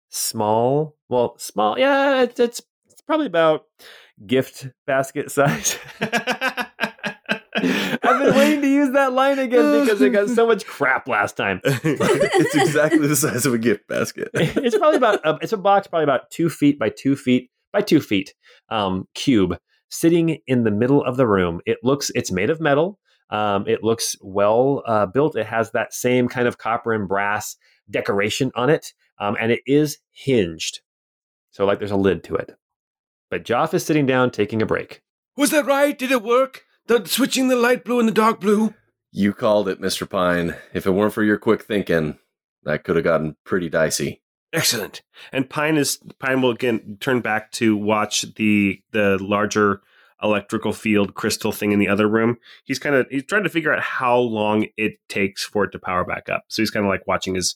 [0.09, 2.61] small, well, small, yeah, it's, it's,
[2.91, 3.65] it's probably about
[4.27, 5.79] gift basket size.
[7.57, 11.37] I've been waiting to use that line again because it got so much crap last
[11.37, 11.61] time.
[11.63, 14.29] it's exactly the size of a gift basket.
[14.33, 17.81] it's probably about uh, it's a box probably about two feet by two feet by
[17.81, 18.33] two feet
[18.69, 19.57] um, cube
[19.89, 21.61] sitting in the middle of the room.
[21.65, 22.99] It looks it's made of metal.
[23.29, 25.35] Um, it looks well uh, built.
[25.35, 27.57] It has that same kind of copper and brass
[27.89, 30.81] decoration on it, um, and it is hinged.
[31.51, 32.51] So like there's a lid to it.
[33.29, 35.01] But Joff is sitting down taking a break.
[35.35, 35.97] Was that right?
[35.97, 36.63] Did it work?
[36.87, 38.73] The switching the light blue and the dark blue?
[39.11, 40.09] You called it, Mr.
[40.09, 40.55] Pine.
[40.73, 42.17] If it weren't for your quick thinking,
[42.63, 44.21] that could have gotten pretty dicey.
[44.53, 45.01] Excellent.
[45.31, 49.81] And Pine is Pine will again turn back to watch the the larger
[50.23, 52.37] electrical field crystal thing in the other room.
[52.63, 55.79] He's kind of he's trying to figure out how long it takes for it to
[55.79, 56.45] power back up.
[56.47, 57.55] So he's kind of like watching his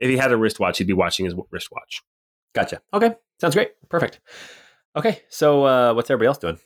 [0.00, 2.02] if he had a wristwatch, he'd be watching his wristwatch.
[2.54, 2.80] Gotcha.
[2.94, 3.72] Okay, sounds great.
[3.90, 4.20] Perfect.
[4.96, 6.58] Okay, so uh, what's everybody else doing?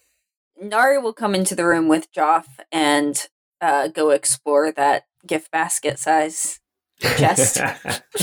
[0.61, 3.26] Nari will come into the room with Joff and
[3.61, 6.61] uh, go explore that gift basket size
[7.00, 7.57] chest.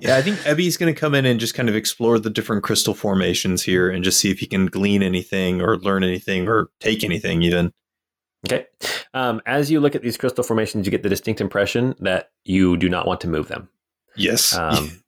[0.00, 2.62] yeah, I think Ebby's going to come in and just kind of explore the different
[2.62, 6.68] crystal formations here and just see if he can glean anything or learn anything or
[6.80, 7.72] take anything even.
[8.46, 8.66] Okay.
[9.14, 12.76] Um, as you look at these crystal formations, you get the distinct impression that you
[12.76, 13.68] do not want to move them.
[14.16, 14.54] Yes.
[14.54, 15.02] Um,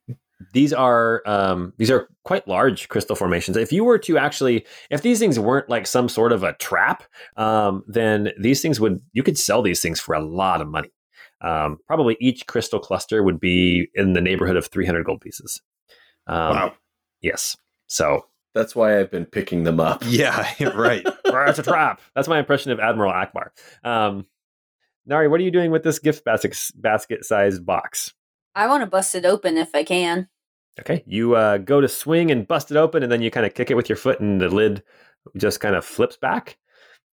[0.53, 3.57] these are um, these are quite large crystal formations.
[3.57, 7.03] If you were to actually, if these things weren't like some sort of a trap,
[7.37, 10.91] um, then these things would you could sell these things for a lot of money.
[11.41, 15.61] Um, probably each crystal cluster would be in the neighborhood of 300 gold pieces.
[16.27, 16.73] Um, wow.
[17.21, 17.57] Yes.
[17.87, 20.03] So That's why I've been picking them up.
[20.07, 21.05] Yeah, right.
[21.25, 22.01] That's a trap.
[22.15, 23.49] That's my impression of Admiral Ackbar.
[23.83, 24.25] Um,
[25.05, 28.13] Nari, what are you doing with this gift basket basket sized box?
[28.55, 30.27] I want to bust it open if I can.
[30.79, 33.53] Okay, you uh, go to swing and bust it open, and then you kind of
[33.53, 34.83] kick it with your foot, and the lid
[35.37, 36.57] just kind of flips back.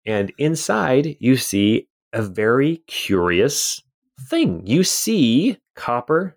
[0.07, 3.82] And inside, you see a very curious
[4.28, 4.66] thing.
[4.66, 6.36] You see copper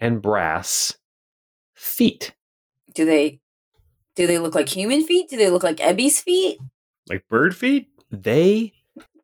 [0.00, 0.96] and brass
[1.74, 2.34] feet.
[2.94, 3.40] Do they
[4.16, 5.28] do they look like human feet?
[5.28, 6.58] Do they look like Ebby's feet?
[7.08, 7.88] Like bird feet?
[8.10, 8.72] They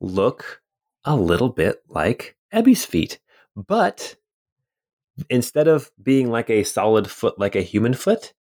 [0.00, 0.62] look
[1.04, 3.20] a little bit like Ebby's feet,
[3.54, 4.16] but
[5.28, 8.32] instead of being like a solid foot like a human foot,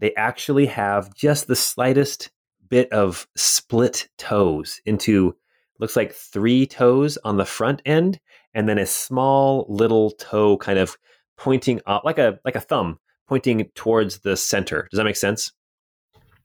[0.00, 2.30] they actually have just the slightest
[2.68, 5.34] bit of split toes into
[5.80, 8.20] looks like three toes on the front end
[8.54, 10.96] and then a small little toe kind of
[11.36, 12.98] pointing up like a like a thumb
[13.28, 14.88] pointing towards the center.
[14.90, 15.52] Does that make sense?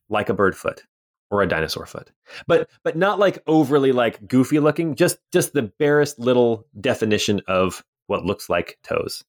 [0.10, 0.84] Like a bird foot
[1.32, 2.12] or a dinosaur foot.
[2.48, 7.84] But but not like overly like goofy looking, just just the barest little definition of
[8.08, 9.24] what looks like toes.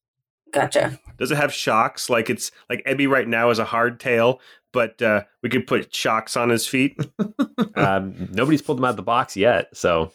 [0.55, 0.99] Gotcha.
[1.17, 2.09] Does it have shocks?
[2.09, 4.39] Like it's like Ebby right now is a hard tail,
[4.73, 6.97] but uh, we could put shocks on his feet.
[7.75, 10.11] um, nobody's pulled them out of the box yet, so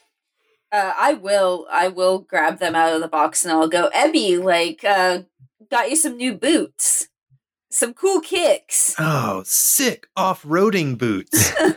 [0.73, 1.67] Uh, I will.
[1.71, 3.91] I will grab them out of the box and I'll go.
[3.95, 5.23] Ebby, like, uh,
[5.71, 7.09] got you some new boots,
[7.71, 8.95] some cool kicks.
[8.99, 11.53] Oh, sick off-roading boots.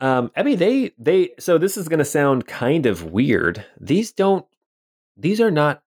[0.00, 3.64] um, Ebby, they they so this is going to sound kind of weird.
[3.80, 4.46] These don't.
[5.16, 5.82] These are not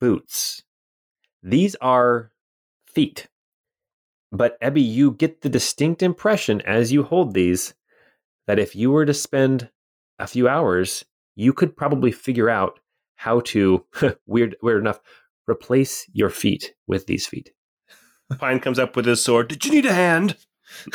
[0.00, 0.62] boots.
[1.42, 2.30] These are
[2.86, 3.28] feet.
[4.30, 7.74] But Ebby, you get the distinct impression as you hold these
[8.46, 9.70] that if you were to spend
[10.18, 11.04] a few hours,
[11.34, 12.80] you could probably figure out
[13.16, 13.84] how to
[14.26, 15.00] weird weird enough
[15.48, 17.52] replace your feet with these feet.
[18.38, 19.48] Pine comes up with his sword.
[19.48, 20.36] Did you need a hand?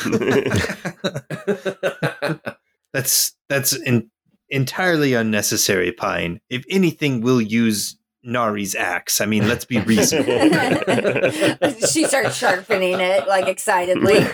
[2.92, 4.10] that's that's in,
[4.50, 6.40] entirely unnecessary, Pine.
[6.48, 9.20] If anything, we'll use Nari's axe.
[9.20, 10.38] I mean, let's be reasonable.
[11.90, 14.24] she starts sharpening it like excitedly.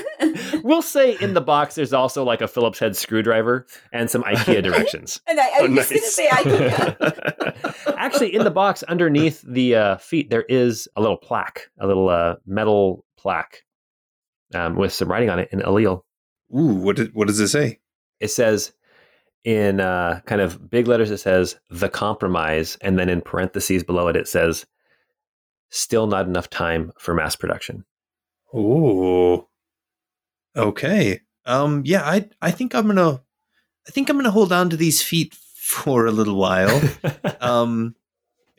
[0.62, 4.62] we'll say in the box there's also like a Phillips head screwdriver and some IKEA
[4.62, 5.20] directions.
[5.26, 9.74] and I, I Oh, was going to say I Actually, in the box underneath the
[9.76, 13.62] uh, feet, there is a little plaque, a little uh, metal plaque
[14.54, 16.02] um, with some writing on it in allele.
[16.54, 17.78] Ooh, what did, what does it say?
[18.20, 18.72] It says
[19.44, 22.76] in uh, kind of big letters, it says the compromise.
[22.80, 24.66] And then in parentheses below it, it says
[25.70, 27.84] still not enough time for mass production.
[28.54, 29.46] Ooh.
[30.56, 31.20] Okay.
[31.46, 33.22] Um, yeah, I I think I'm gonna
[33.88, 36.80] I think I'm gonna hold on to these feet for a little while.
[37.40, 37.96] um,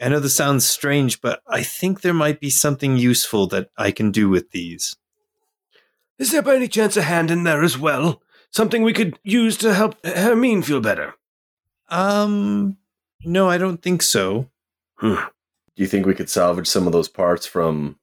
[0.01, 3.91] I know this sounds strange, but I think there might be something useful that I
[3.91, 4.97] can do with these.
[6.17, 8.21] Is there by any chance a hand in there as well?
[8.53, 11.15] Something we could use to help Hermine feel better?
[11.89, 12.77] Um,
[13.25, 14.51] no, I don't think so.
[14.97, 15.15] Hmm.
[15.75, 17.97] Do you think we could salvage some of those parts from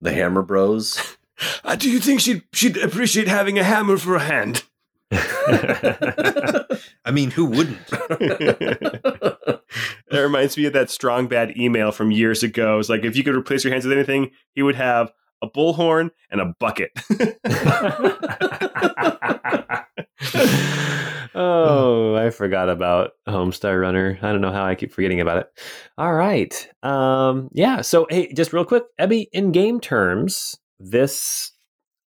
[0.00, 1.16] the Hammer Bros?
[1.64, 4.62] Uh, do you think she'd she'd appreciate having a hammer for a hand?
[5.10, 6.66] I
[7.10, 7.86] mean, who wouldn't?
[7.88, 9.62] that
[10.10, 12.78] reminds me of that strong bad email from years ago.
[12.78, 16.10] It's like if you could replace your hands with anything, he would have a bullhorn
[16.30, 16.92] and a bucket.
[21.34, 24.18] oh, I forgot about Homestar Runner.
[24.22, 25.60] I don't know how I keep forgetting about it.
[25.98, 26.68] All right.
[26.82, 27.80] Um, yeah.
[27.80, 31.52] So, hey, just real quick, Ebby, in game terms, this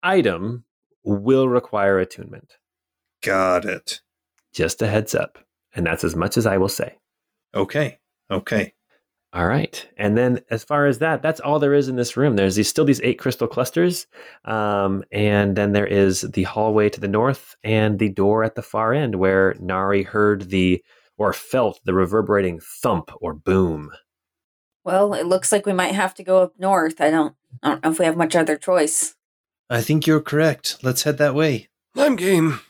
[0.03, 0.65] item
[1.05, 2.55] will require attunement.
[3.23, 4.01] Got it.
[4.53, 5.39] Just a heads up.
[5.75, 6.97] And that's as much as I will say.
[7.55, 7.99] Okay.
[8.31, 8.75] Okay.
[9.37, 9.87] All right.
[9.99, 12.37] And then as far as that, that's all there is in this room.
[12.37, 14.07] There's these, still these eight crystal clusters.
[14.47, 18.63] Um, and then there is the hallway to the north and the door at the
[18.63, 20.83] far end where Nari heard the
[21.19, 23.91] or felt the reverberating thump or boom.
[24.85, 26.99] Well, it looks like we might have to go up north.
[26.99, 29.17] I don't I don't know if we have much other choice.
[29.69, 30.79] I think you're correct.
[30.83, 31.69] Let's head that way.
[31.95, 32.61] I'm game.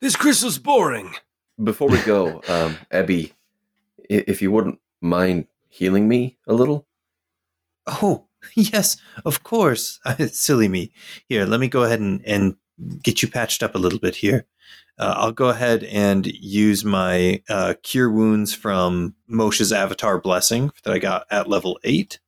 [0.00, 1.14] This crystal's boring.
[1.62, 3.34] Before we go, um, Ebby,
[4.08, 6.86] if you wouldn't mind healing me a little.
[7.86, 9.98] Oh, yes, of course.
[10.30, 10.92] Silly me.
[11.28, 12.56] Here, let me go ahead and, and
[13.02, 14.46] get you patched up a little bit here.
[14.98, 20.92] Uh, I'll go ahead and use my uh, cure wounds from Moshe's Avatar Blessing that
[20.92, 22.20] I got at level 8.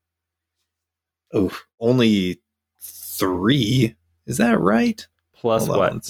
[1.34, 2.40] Oh, only
[2.80, 3.95] three.
[4.26, 5.07] Is that right?
[5.34, 5.92] Plus Hold what?
[5.92, 6.01] one.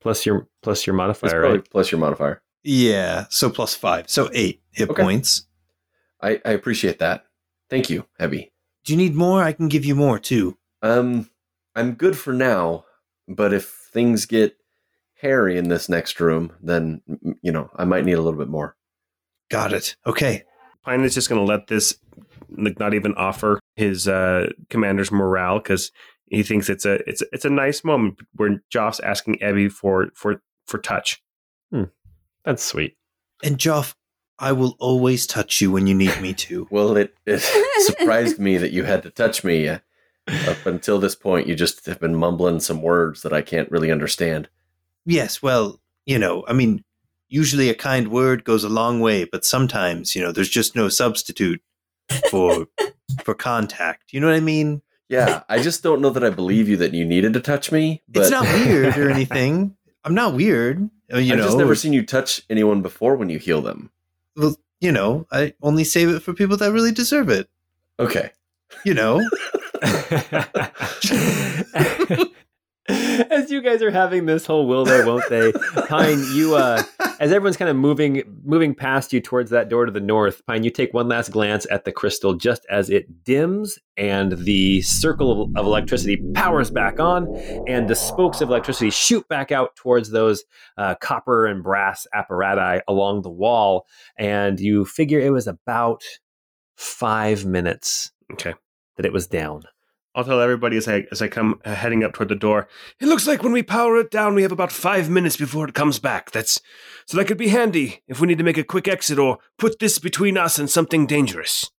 [0.00, 1.70] Plus your plus your modifier, right?
[1.70, 2.42] plus your modifier.
[2.64, 4.08] Yeah, so plus five.
[4.08, 5.02] So eight hit Okay.
[5.02, 5.46] points.
[6.22, 7.24] I, I appreciate that.
[7.68, 8.50] Thank you, Ebby.
[8.84, 9.42] Do you need more?
[9.42, 10.56] I can give you more too.
[10.82, 11.30] Um,
[11.74, 12.84] I'm good for now,
[13.28, 14.56] but if things get
[15.20, 17.02] hairy in this next room, then
[17.42, 18.76] you know I might need a little bit more.
[19.50, 19.96] Got it.
[20.06, 20.44] Okay.
[20.84, 21.96] Pine is just going to let this
[22.56, 25.92] like not even offer his uh, commander's morale because
[26.26, 30.08] he thinks it's a it's a, it's a nice moment where Joff's asking Ebby for
[30.14, 31.22] for for touch.
[31.70, 31.84] Hmm.
[32.44, 32.96] That's sweet.
[33.42, 33.94] And Joff,
[34.40, 36.66] I will always touch you when you need me to.
[36.70, 37.40] Well, it, it
[37.86, 39.68] surprised me that you had to touch me.
[39.68, 39.78] Uh,
[40.48, 43.90] up until this point, you just have been mumbling some words that I can't really
[43.90, 44.48] understand.
[45.04, 46.84] Yes, well, you know, I mean,
[47.28, 50.88] usually a kind word goes a long way, but sometimes, you know, there's just no
[50.88, 51.60] substitute
[52.30, 52.66] for
[53.24, 54.12] for contact.
[54.12, 54.82] You know what I mean?
[55.08, 58.02] Yeah, I just don't know that I believe you that you needed to touch me.
[58.08, 59.76] But it's not weird or anything.
[60.04, 60.88] I'm not weird.
[61.12, 63.90] Uh, You I've know, just never seen you touch anyone before when you heal them.
[64.36, 67.48] Well, you know, I only save it for people that really deserve it.
[67.98, 68.30] Okay.
[68.84, 69.20] You know,
[72.88, 75.52] as you guys are having this whole will they won't they
[75.86, 76.82] pine you uh
[77.20, 80.64] as everyone's kind of moving moving past you towards that door to the north pine
[80.64, 85.42] you take one last glance at the crystal just as it dims and the circle
[85.42, 87.28] of, of electricity powers back on
[87.68, 90.42] and the spokes of electricity shoot back out towards those
[90.78, 96.02] uh, copper and brass apparati along the wall and you figure it was about
[96.76, 98.54] five minutes Okay.
[98.96, 99.64] that it was down
[100.14, 102.66] I'll tell everybody as I as I come uh, heading up toward the door.
[102.98, 105.74] It looks like when we power it down, we have about five minutes before it
[105.74, 106.32] comes back.
[106.32, 106.60] That's
[107.06, 109.78] so that could be handy if we need to make a quick exit or put
[109.78, 111.70] this between us and something dangerous.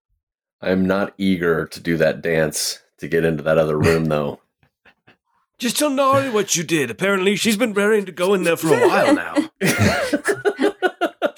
[0.61, 4.39] I'm not eager to do that dance to get into that other room, though.
[5.57, 6.89] Just tell Nari what you did.
[6.89, 9.35] Apparently, she's been raring to go in there for a while now.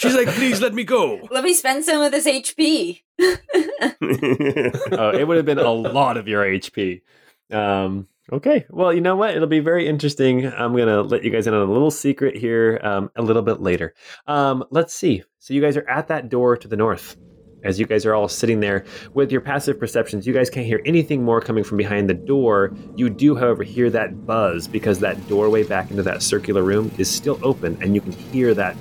[0.03, 1.27] She's like, please let me go.
[1.31, 3.01] Let me spend some of this HP.
[3.21, 7.01] oh, it would have been a lot of your HP.
[7.49, 9.33] Um, okay, well, you know what?
[9.33, 10.45] It'll be very interesting.
[10.45, 13.61] I'm gonna let you guys in on a little secret here um, a little bit
[13.61, 13.93] later.
[14.27, 15.23] Um, let's see.
[15.39, 17.15] So you guys are at that door to the north.
[17.63, 18.83] As you guys are all sitting there
[19.13, 22.75] with your passive perceptions, you guys can't hear anything more coming from behind the door.
[22.97, 27.09] You do, however, hear that buzz because that doorway back into that circular room is
[27.09, 28.75] still open, and you can hear that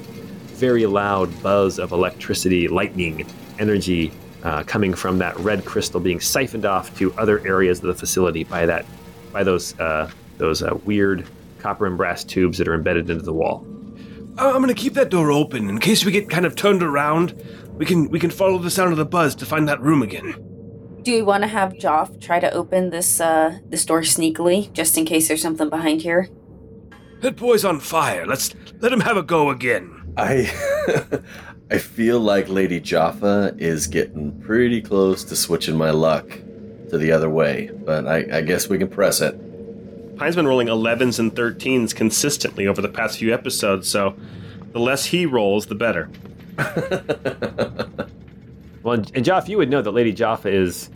[0.62, 3.26] very loud buzz of electricity, lightning,
[3.58, 4.12] energy
[4.44, 8.44] uh, coming from that red crystal being siphoned off to other areas of the facility
[8.44, 8.86] by that
[9.32, 10.08] by those uh,
[10.38, 11.26] those uh, weird
[11.58, 13.66] copper and brass tubes that are embedded into the wall.
[14.38, 17.34] Uh, I'm gonna keep that door open in case we get kind of turned around.
[17.72, 20.32] We can we can follow the sound of the buzz to find that room again.
[21.02, 24.96] Do we want to have Joff try to open this uh this door sneakily, just
[24.96, 26.28] in case there's something behind here?
[27.20, 28.24] That boy's on fire.
[28.24, 30.01] Let's let him have a go again.
[30.16, 30.50] I
[31.70, 36.28] I feel like Lady Jaffa is getting pretty close to switching my luck
[36.90, 39.38] to the other way, but I, I guess we can press it.
[40.16, 44.14] Pine's been rolling 11s and 13s consistently over the past few episodes, so
[44.72, 46.10] the less he rolls, the better.
[48.82, 50.90] Well, and and Joff, you would know that Lady Jaffa is,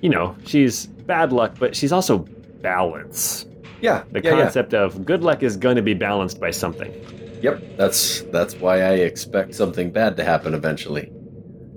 [0.00, 2.18] you know, she's bad luck, but she's also
[2.60, 3.44] balance.
[3.80, 4.42] Yeah, The yeah, yeah.
[4.44, 6.92] concept of good luck is going to be balanced by something.
[7.42, 11.12] Yep, that's that's why I expect something bad to happen eventually.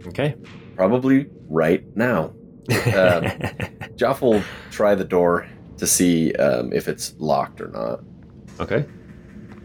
[0.08, 0.36] Okay.
[0.76, 2.26] Probably right now.
[2.26, 3.24] Um,
[3.98, 5.48] Joff will try the door
[5.78, 8.02] to see um, if it's locked or not.
[8.60, 8.86] okay.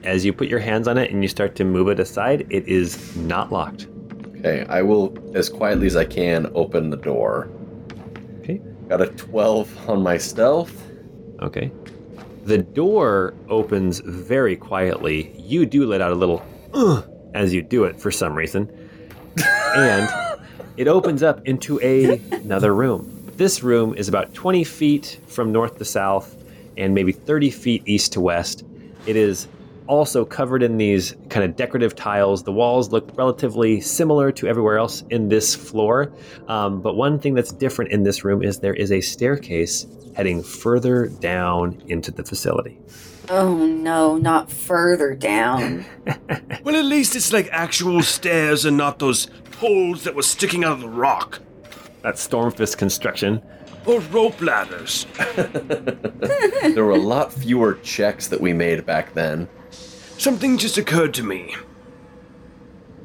[0.03, 2.66] As you put your hands on it and you start to move it aside, it
[2.66, 3.86] is not locked.
[4.38, 7.51] Okay, I will, as quietly as I can, open the door.
[8.38, 8.62] Okay.
[8.88, 10.90] Got a 12 on my stealth.
[11.42, 11.70] Okay.
[12.51, 15.32] The door opens very quietly.
[15.38, 16.42] You do let out a little
[17.32, 18.68] as you do it for some reason.
[19.76, 20.09] and
[20.76, 23.30] it opens up into a, another room.
[23.36, 26.42] This room is about 20 feet from north to south
[26.76, 28.64] and maybe 30 feet east to west.
[29.07, 29.46] It is
[29.91, 32.45] also covered in these kind of decorative tiles.
[32.45, 36.12] The walls look relatively similar to everywhere else in this floor.
[36.47, 40.45] Um, but one thing that's different in this room is there is a staircase heading
[40.45, 42.78] further down into the facility.
[43.28, 45.84] Oh no, not further down.
[46.62, 50.72] Well, at least it's like actual stairs and not those poles that were sticking out
[50.72, 51.41] of the rock.
[52.03, 53.41] That's Stormfist construction.
[53.86, 55.07] Or rope ladders.
[56.74, 59.49] There were a lot fewer checks that we made back then.
[60.21, 61.57] Something just occurred to me.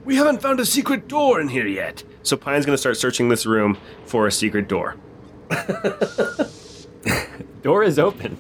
[0.04, 2.04] We haven't found a secret door in here yet.
[2.24, 4.98] So Pine's going to start searching this room for a secret door.
[7.62, 8.38] Door is open.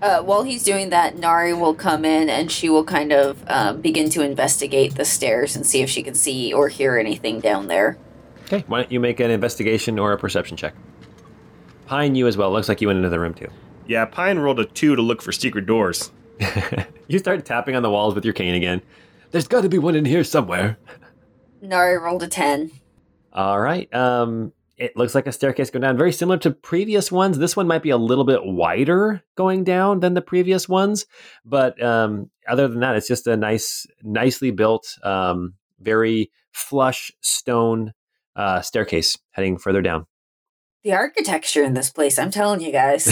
[0.00, 3.80] Uh, while he's doing that, Nari will come in and she will kind of um,
[3.80, 7.66] begin to investigate the stairs and see if she can see or hear anything down
[7.66, 7.98] there.
[8.44, 10.76] Okay, why don't you make an investigation or a perception check?
[11.86, 12.52] Pine, you as well.
[12.52, 13.48] Looks like you went into the room too.
[13.88, 16.12] Yeah, Pine rolled a 2 to look for secret doors.
[17.08, 18.82] You start tapping on the walls with your cane again.
[19.30, 20.76] There's got to be one in here somewhere.
[21.62, 22.72] Nari rolled a 10.
[23.32, 23.92] All right.
[23.94, 27.38] Um, it looks like a staircase going down, very similar to previous ones.
[27.38, 31.06] This one might be a little bit wider going down than the previous ones,
[31.44, 37.92] but um, other than that, it's just a nice, nicely built, um, very flush stone
[38.34, 40.06] uh, staircase heading further down.
[40.82, 43.08] The architecture in this place, I'm telling you guys.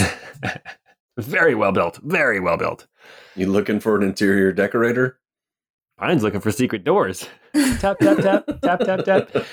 [1.17, 1.99] very well built.
[2.03, 2.87] Very well built.
[3.35, 5.19] You looking for an interior decorator?
[5.97, 7.27] Pine's looking for secret doors.
[7.79, 9.45] tap tap tap tap tap tap.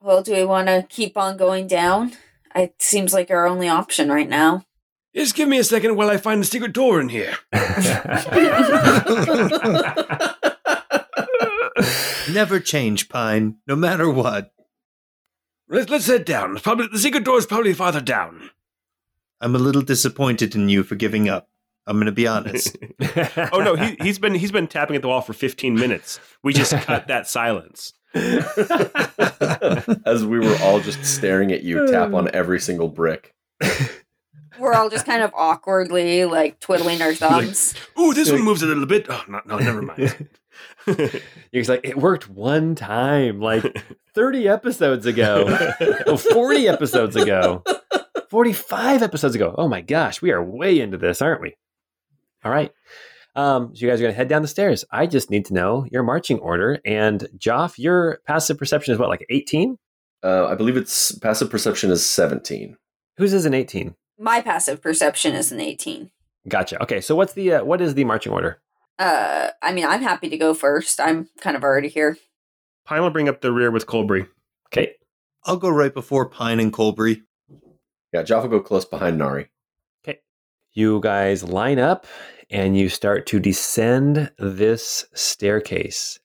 [0.00, 2.12] well, do we want to keep on going down?
[2.54, 4.64] It seems like our only option right now.
[5.14, 7.34] Just give me a second while I find the secret door in here.
[12.32, 14.52] Never change, Pine, no matter what.
[15.68, 16.56] Let's, let's head down.
[16.56, 18.50] Probably the secret door is probably farther down.
[19.40, 21.48] I'm a little disappointed in you for giving up.
[21.86, 22.76] I'm going to be honest.
[23.52, 26.18] Oh no, he, he's been he's been tapping at the wall for 15 minutes.
[26.42, 27.92] We just cut that silence.
[28.14, 33.34] As we were all just staring at you tap on every single brick.
[34.58, 37.74] We're all just kind of awkwardly like twiddling our thumbs.
[37.98, 39.06] Ooh, this one moves a little bit.
[39.08, 40.28] Oh, no, no never mind.
[41.52, 43.82] He's like, it worked one time, like
[44.14, 45.74] 30 episodes ago,
[46.06, 47.64] oh, 40 episodes ago,
[48.30, 49.54] 45 episodes ago.
[49.58, 51.56] Oh my gosh, we are way into this, aren't we?
[52.44, 52.72] All right.
[53.36, 54.84] Um, so you guys are going to head down the stairs.
[54.92, 56.80] I just need to know your marching order.
[56.84, 59.76] And Joff, your passive perception is what, like 18?
[60.22, 62.76] Uh, I believe it's passive perception is 17.
[63.16, 63.94] Whose is an 18?
[64.18, 66.10] My passive perception is an 18.
[66.48, 66.80] Gotcha.
[66.82, 68.60] Okay, so what's the uh, what is the marching order?
[68.98, 71.00] Uh, I mean, I'm happy to go first.
[71.00, 72.18] I'm kind of already here.
[72.84, 74.26] Pine will bring up the rear with Colbury.
[74.68, 74.92] Okay.
[75.46, 77.22] I'll go right before Pine and Colbury.
[78.12, 79.48] Yeah, Jaffa go close behind Nari.
[80.06, 80.20] Okay.
[80.72, 82.06] You guys line up
[82.50, 86.18] and you start to descend this staircase.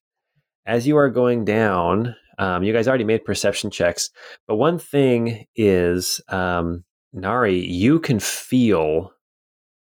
[0.66, 4.10] As you are going down, um, you guys already made perception checks,
[4.48, 9.12] but one thing is, um, Nari, you can feel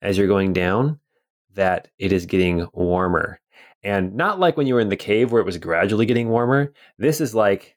[0.01, 0.99] as you're going down
[1.53, 3.39] that it is getting warmer.
[3.83, 6.71] And not like when you were in the cave where it was gradually getting warmer.
[6.97, 7.75] This is like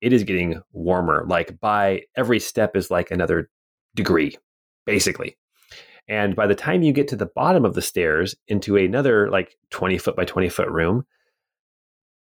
[0.00, 1.24] it is getting warmer.
[1.26, 3.48] Like by every step is like another
[3.94, 4.36] degree,
[4.84, 5.36] basically.
[6.08, 9.56] And by the time you get to the bottom of the stairs into another like
[9.70, 11.06] 20 foot by 20 foot room,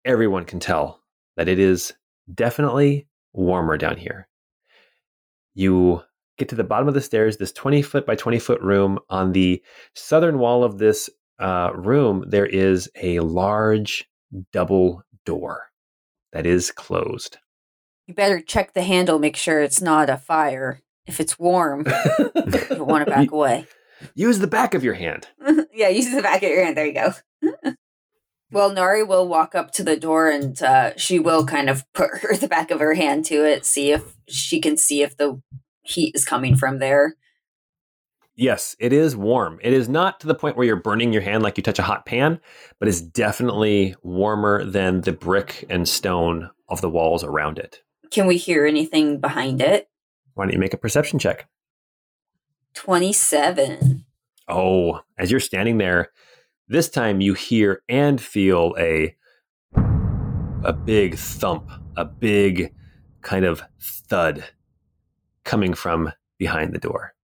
[0.05, 1.03] everyone can tell
[1.37, 1.93] that it is
[2.33, 4.29] definitely warmer down here.
[5.55, 6.03] You
[6.39, 8.99] get to the bottom of the stairs, this 20 foot by 20 foot room.
[9.11, 9.63] On the
[9.95, 14.09] southern wall of this uh, room, there is a large
[14.53, 15.71] double door
[16.33, 17.39] that is closed.
[18.07, 20.81] You better check the handle, make sure it's not a fire.
[21.09, 21.87] If it's warm,
[22.19, 23.67] you want to back away.
[24.15, 25.27] Use the back of your hand.
[25.73, 26.77] yeah, use the back of your hand.
[26.77, 27.15] There you go.
[28.53, 32.11] well, Nari will walk up to the door and uh, she will kind of put
[32.19, 35.41] her the back of her hand to it, see if she can see if the
[35.83, 37.17] heat is coming from there.
[38.37, 39.59] Yes, it is warm.
[39.63, 41.83] It is not to the point where you're burning your hand like you touch a
[41.83, 42.39] hot pan,
[42.79, 47.83] but it's definitely warmer than the brick and stone of the walls around it.
[48.13, 49.89] Can we hear anything behind it?
[50.39, 51.49] Why don't you make a perception check?
[52.75, 54.05] 27.
[54.47, 56.13] Oh, as you're standing there,
[56.69, 59.17] this time you hear and feel a
[60.63, 62.73] a big thump, a big
[63.21, 64.45] kind of thud
[65.43, 67.15] coming from behind the door.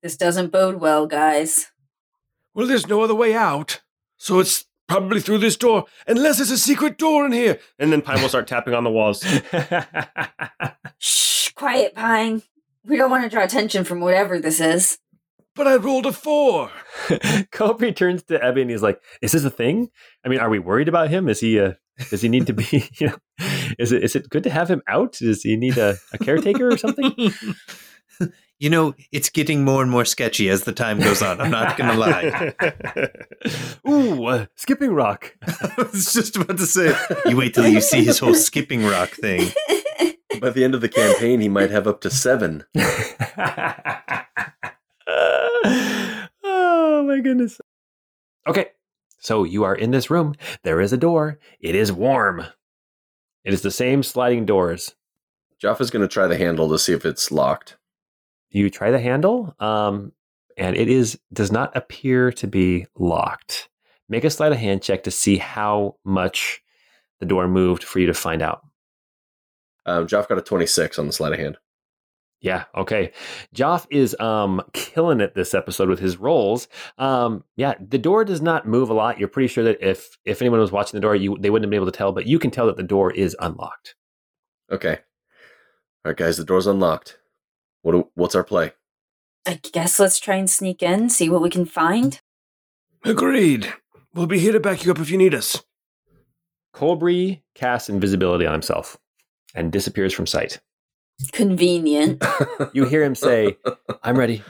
[0.00, 1.72] This doesn't bode well, guys.
[2.54, 3.80] Well, there's no other way out.
[4.16, 7.58] So it's probably through this door, unless there's a secret door in here.
[7.80, 9.24] And then Pine will start tapping on the walls.
[10.98, 12.42] Shh, quiet, Pine.
[12.86, 14.98] We don't want to draw attention from whatever this is.
[15.54, 16.70] But I rolled a four.
[17.52, 19.88] Kobe turns to Ebby and he's like, "Is this a thing?
[20.24, 21.28] I mean, are we worried about him?
[21.28, 21.60] Is he?
[21.60, 21.74] Uh,
[22.10, 22.90] does he need to be?
[22.98, 23.16] You know,
[23.78, 25.12] is it is it good to have him out?
[25.12, 27.12] Does he need a, a caretaker or something?"
[28.58, 31.40] you know, it's getting more and more sketchy as the time goes on.
[31.40, 32.52] I'm not going to lie.
[33.88, 35.34] Ooh, uh, skipping rock.
[35.42, 36.96] I was just about to say,
[37.26, 39.50] you wait till you see his whole skipping rock thing.
[40.40, 42.64] By the end of the campaign, he might have up to seven.
[46.44, 47.60] oh my goodness.
[48.46, 48.68] Okay,
[49.18, 50.34] so you are in this room.
[50.62, 51.38] There is a door.
[51.60, 52.44] It is warm.
[53.44, 54.94] It is the same sliding doors.
[55.62, 57.76] Joff is going to try the handle to see if it's locked.
[58.50, 60.12] You try the handle, um,
[60.56, 63.68] and it is does not appear to be locked.
[64.08, 66.62] Make a sleight of hand check to see how much
[67.20, 68.62] the door moved for you to find out.
[69.86, 71.58] Um, Joff got a 26 on the sleight of hand.
[72.44, 73.12] Yeah, okay.
[73.54, 76.68] Joff is um killing it this episode with his rolls.
[76.98, 79.18] Um yeah, the door does not move a lot.
[79.18, 81.70] You're pretty sure that if if anyone was watching the door, you they wouldn't have
[81.70, 83.94] been able to tell, but you can tell that the door is unlocked.
[84.70, 84.98] Okay.
[86.04, 87.18] All right, guys, the door's unlocked.
[87.80, 88.72] What do, what's our play?
[89.46, 92.20] I guess let's try and sneak in, see what we can find.
[93.04, 93.72] Agreed.
[94.12, 95.62] We'll be here to back you up if you need us.
[96.74, 98.98] Colbury casts invisibility on himself
[99.54, 100.60] and disappears from sight.
[101.32, 102.22] Convenient.
[102.72, 103.56] You hear him say,
[104.02, 104.42] "I'm ready."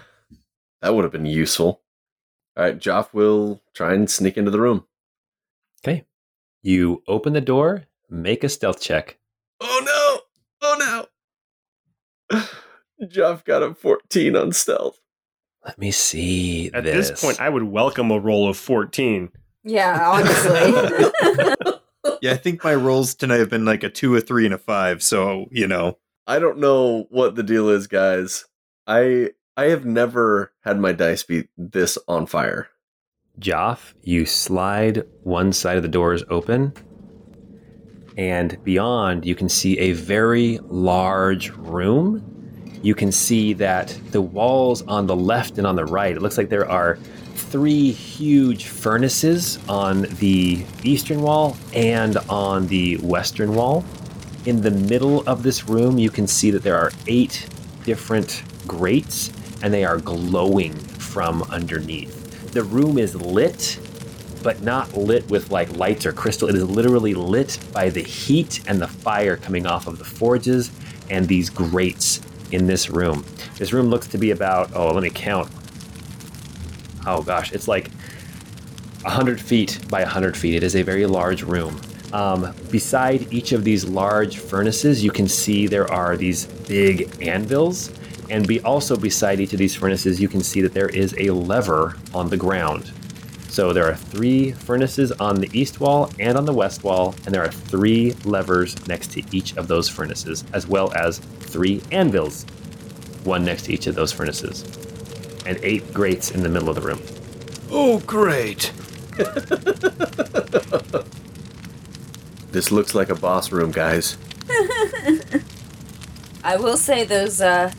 [0.80, 1.82] That would have been useful.
[2.56, 4.86] All right, Joff will try and sneak into the room.
[5.86, 6.04] Okay.
[6.62, 9.18] You open the door, make a stealth check.
[9.60, 10.20] Oh no!
[10.62, 11.06] Oh
[12.30, 12.46] no!
[13.06, 15.00] Joff got a 14 on stealth.
[15.64, 17.10] Let me see At this.
[17.10, 19.30] this point, I would welcome a roll of 14.
[19.64, 21.72] yeah, honestly.
[22.24, 24.58] Yeah, I think my rolls tonight have been like a two, a three, and a
[24.58, 25.02] five.
[25.02, 28.46] So, you know, I don't know what the deal is, guys.
[28.86, 32.68] I I have never had my dice be this on fire.
[33.38, 36.72] Joff, you slide one side of the doors open,
[38.16, 42.70] and beyond, you can see a very large room.
[42.82, 46.38] You can see that the walls on the left and on the right, it looks
[46.38, 46.98] like there are
[47.54, 53.84] three huge furnaces on the eastern wall and on the western wall.
[54.44, 57.48] In the middle of this room, you can see that there are eight
[57.84, 59.30] different grates
[59.62, 62.50] and they are glowing from underneath.
[62.50, 63.78] The room is lit,
[64.42, 66.48] but not lit with like lights or crystal.
[66.48, 70.72] It is literally lit by the heat and the fire coming off of the forges
[71.08, 72.20] and these grates
[72.50, 73.24] in this room.
[73.58, 75.48] This room looks to be about, oh, let me count.
[77.06, 77.90] Oh gosh, it's like
[79.02, 80.54] 100 feet by 100 feet.
[80.54, 81.80] It is a very large room.
[82.12, 87.90] Um, beside each of these large furnaces, you can see there are these big anvils.
[88.30, 91.30] And be also beside each of these furnaces, you can see that there is a
[91.30, 92.90] lever on the ground.
[93.48, 97.34] So there are three furnaces on the east wall and on the west wall, and
[97.34, 102.46] there are three levers next to each of those furnaces, as well as three anvils,
[103.24, 104.62] one next to each of those furnaces,
[105.46, 107.00] and eight grates in the middle of the room.
[107.70, 108.72] Oh, great.
[112.54, 114.16] This looks like a boss room, guys.
[116.44, 117.72] I will say those uh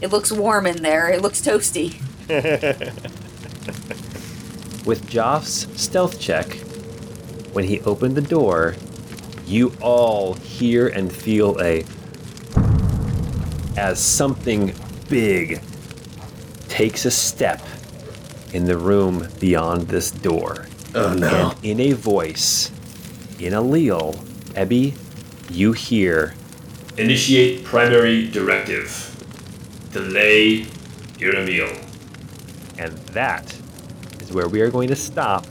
[0.00, 1.08] it looks warm in there.
[1.08, 1.94] It looks toasty.
[4.86, 6.46] With Joff's stealth check,
[7.52, 8.76] when he opened the door,
[9.44, 11.84] you all hear and feel a
[13.76, 14.72] as something
[15.08, 15.60] big
[16.68, 17.60] takes a step
[18.52, 20.66] in the room beyond this door.
[20.94, 21.50] Oh no.
[21.50, 22.70] And in a voice,
[23.38, 24.14] in a Leal,
[24.54, 24.96] Ebby,
[25.50, 26.34] you hear
[26.96, 29.04] Initiate primary directive.
[29.92, 30.66] Delay
[31.18, 31.72] your meal.
[32.78, 33.54] And that
[34.20, 35.46] is where we are going to stop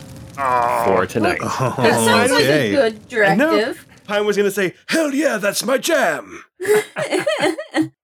[0.86, 1.40] for tonight.
[1.42, 3.86] Oh, that sounds like a good directive.
[4.06, 6.44] Pine was going to say, hell yeah, that's my jam.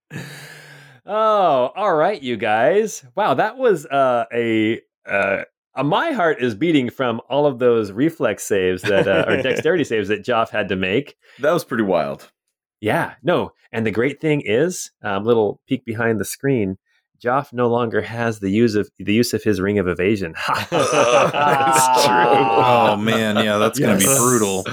[1.05, 3.03] Oh, all right, you guys.
[3.15, 4.81] Wow, that was uh, a.
[5.07, 5.43] Uh,
[5.75, 9.83] uh, my heart is beating from all of those reflex saves that uh, or dexterity
[9.83, 11.15] saves that Joff had to make.
[11.39, 12.31] That was pretty wild.
[12.79, 13.53] Yeah, no.
[13.71, 16.77] And the great thing is, um, little peek behind the screen.
[17.23, 20.35] Joff no longer has the use of the use of his ring of evasion.
[20.71, 22.13] That's true.
[22.13, 24.65] Oh man, yeah, that's gonna be brutal.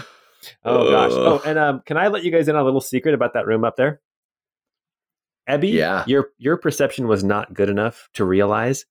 [0.64, 1.12] Oh gosh.
[1.12, 3.46] Oh, and um, can I let you guys in on a little secret about that
[3.46, 4.00] room up there?
[5.50, 6.04] Ebby, Yeah.
[6.06, 8.86] your your perception was not good enough to realize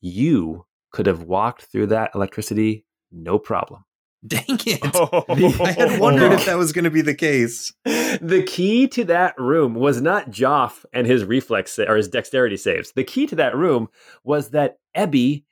[0.00, 3.84] you could have walked through that electricity no problem.
[4.26, 4.80] Dang it!
[4.94, 5.24] Oh.
[5.64, 7.72] I had oh, wondered if that was going to be the case.
[7.84, 12.92] the key to that room was not Joff and his reflex or his dexterity saves.
[12.92, 13.88] The key to that room
[14.22, 15.44] was that Ebby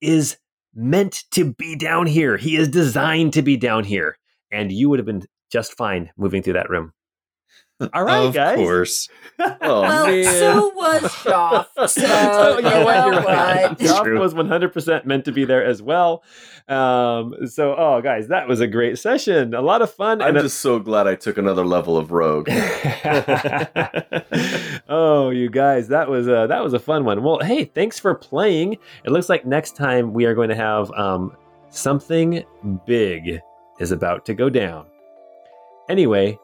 [0.00, 0.36] is
[0.74, 2.36] meant to be down here.
[2.36, 4.18] He is designed to be down here,
[4.52, 6.92] and you would have been just fine moving through that room.
[7.92, 8.58] All right, of guys.
[8.58, 9.08] Of course.
[9.38, 10.24] Oh well, man.
[10.24, 11.66] so was Joff.
[11.76, 12.84] So, So, you know You're
[13.22, 13.68] right.
[13.68, 13.78] what?
[13.78, 16.22] Joff was 100% meant to be there as well.
[16.68, 19.52] Um, so, oh, guys, that was a great session.
[19.52, 20.22] A lot of fun.
[20.22, 22.48] I'm and a- just so glad I took another level of rogue.
[24.88, 27.22] oh, you guys, that was a that was a fun one.
[27.22, 28.78] Well, hey, thanks for playing.
[29.04, 31.36] It looks like next time we are going to have um,
[31.68, 32.42] something
[32.86, 33.40] big
[33.80, 34.86] is about to go down.
[35.90, 36.38] Anyway,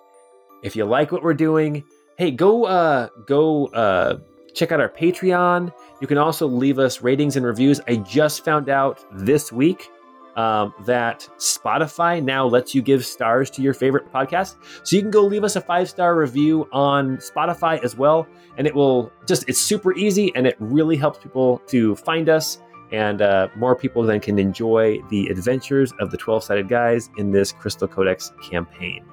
[0.62, 1.84] if you like what we're doing,
[2.16, 4.18] hey, go uh, go uh,
[4.54, 5.72] check out our Patreon.
[6.00, 7.80] You can also leave us ratings and reviews.
[7.86, 9.90] I just found out this week
[10.36, 14.56] um, that Spotify now lets you give stars to your favorite podcast.
[14.82, 18.26] So you can go leave us a five star review on Spotify as well.
[18.56, 22.58] And it will just, it's super easy and it really helps people to find us.
[22.92, 27.30] And uh, more people then can enjoy the adventures of the 12 sided guys in
[27.30, 29.04] this Crystal Codex campaign.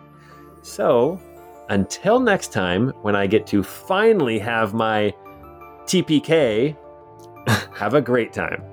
[0.62, 1.20] So
[1.70, 5.14] until next time, when I get to finally have my
[5.86, 6.76] TPK,
[7.76, 8.64] have a great time.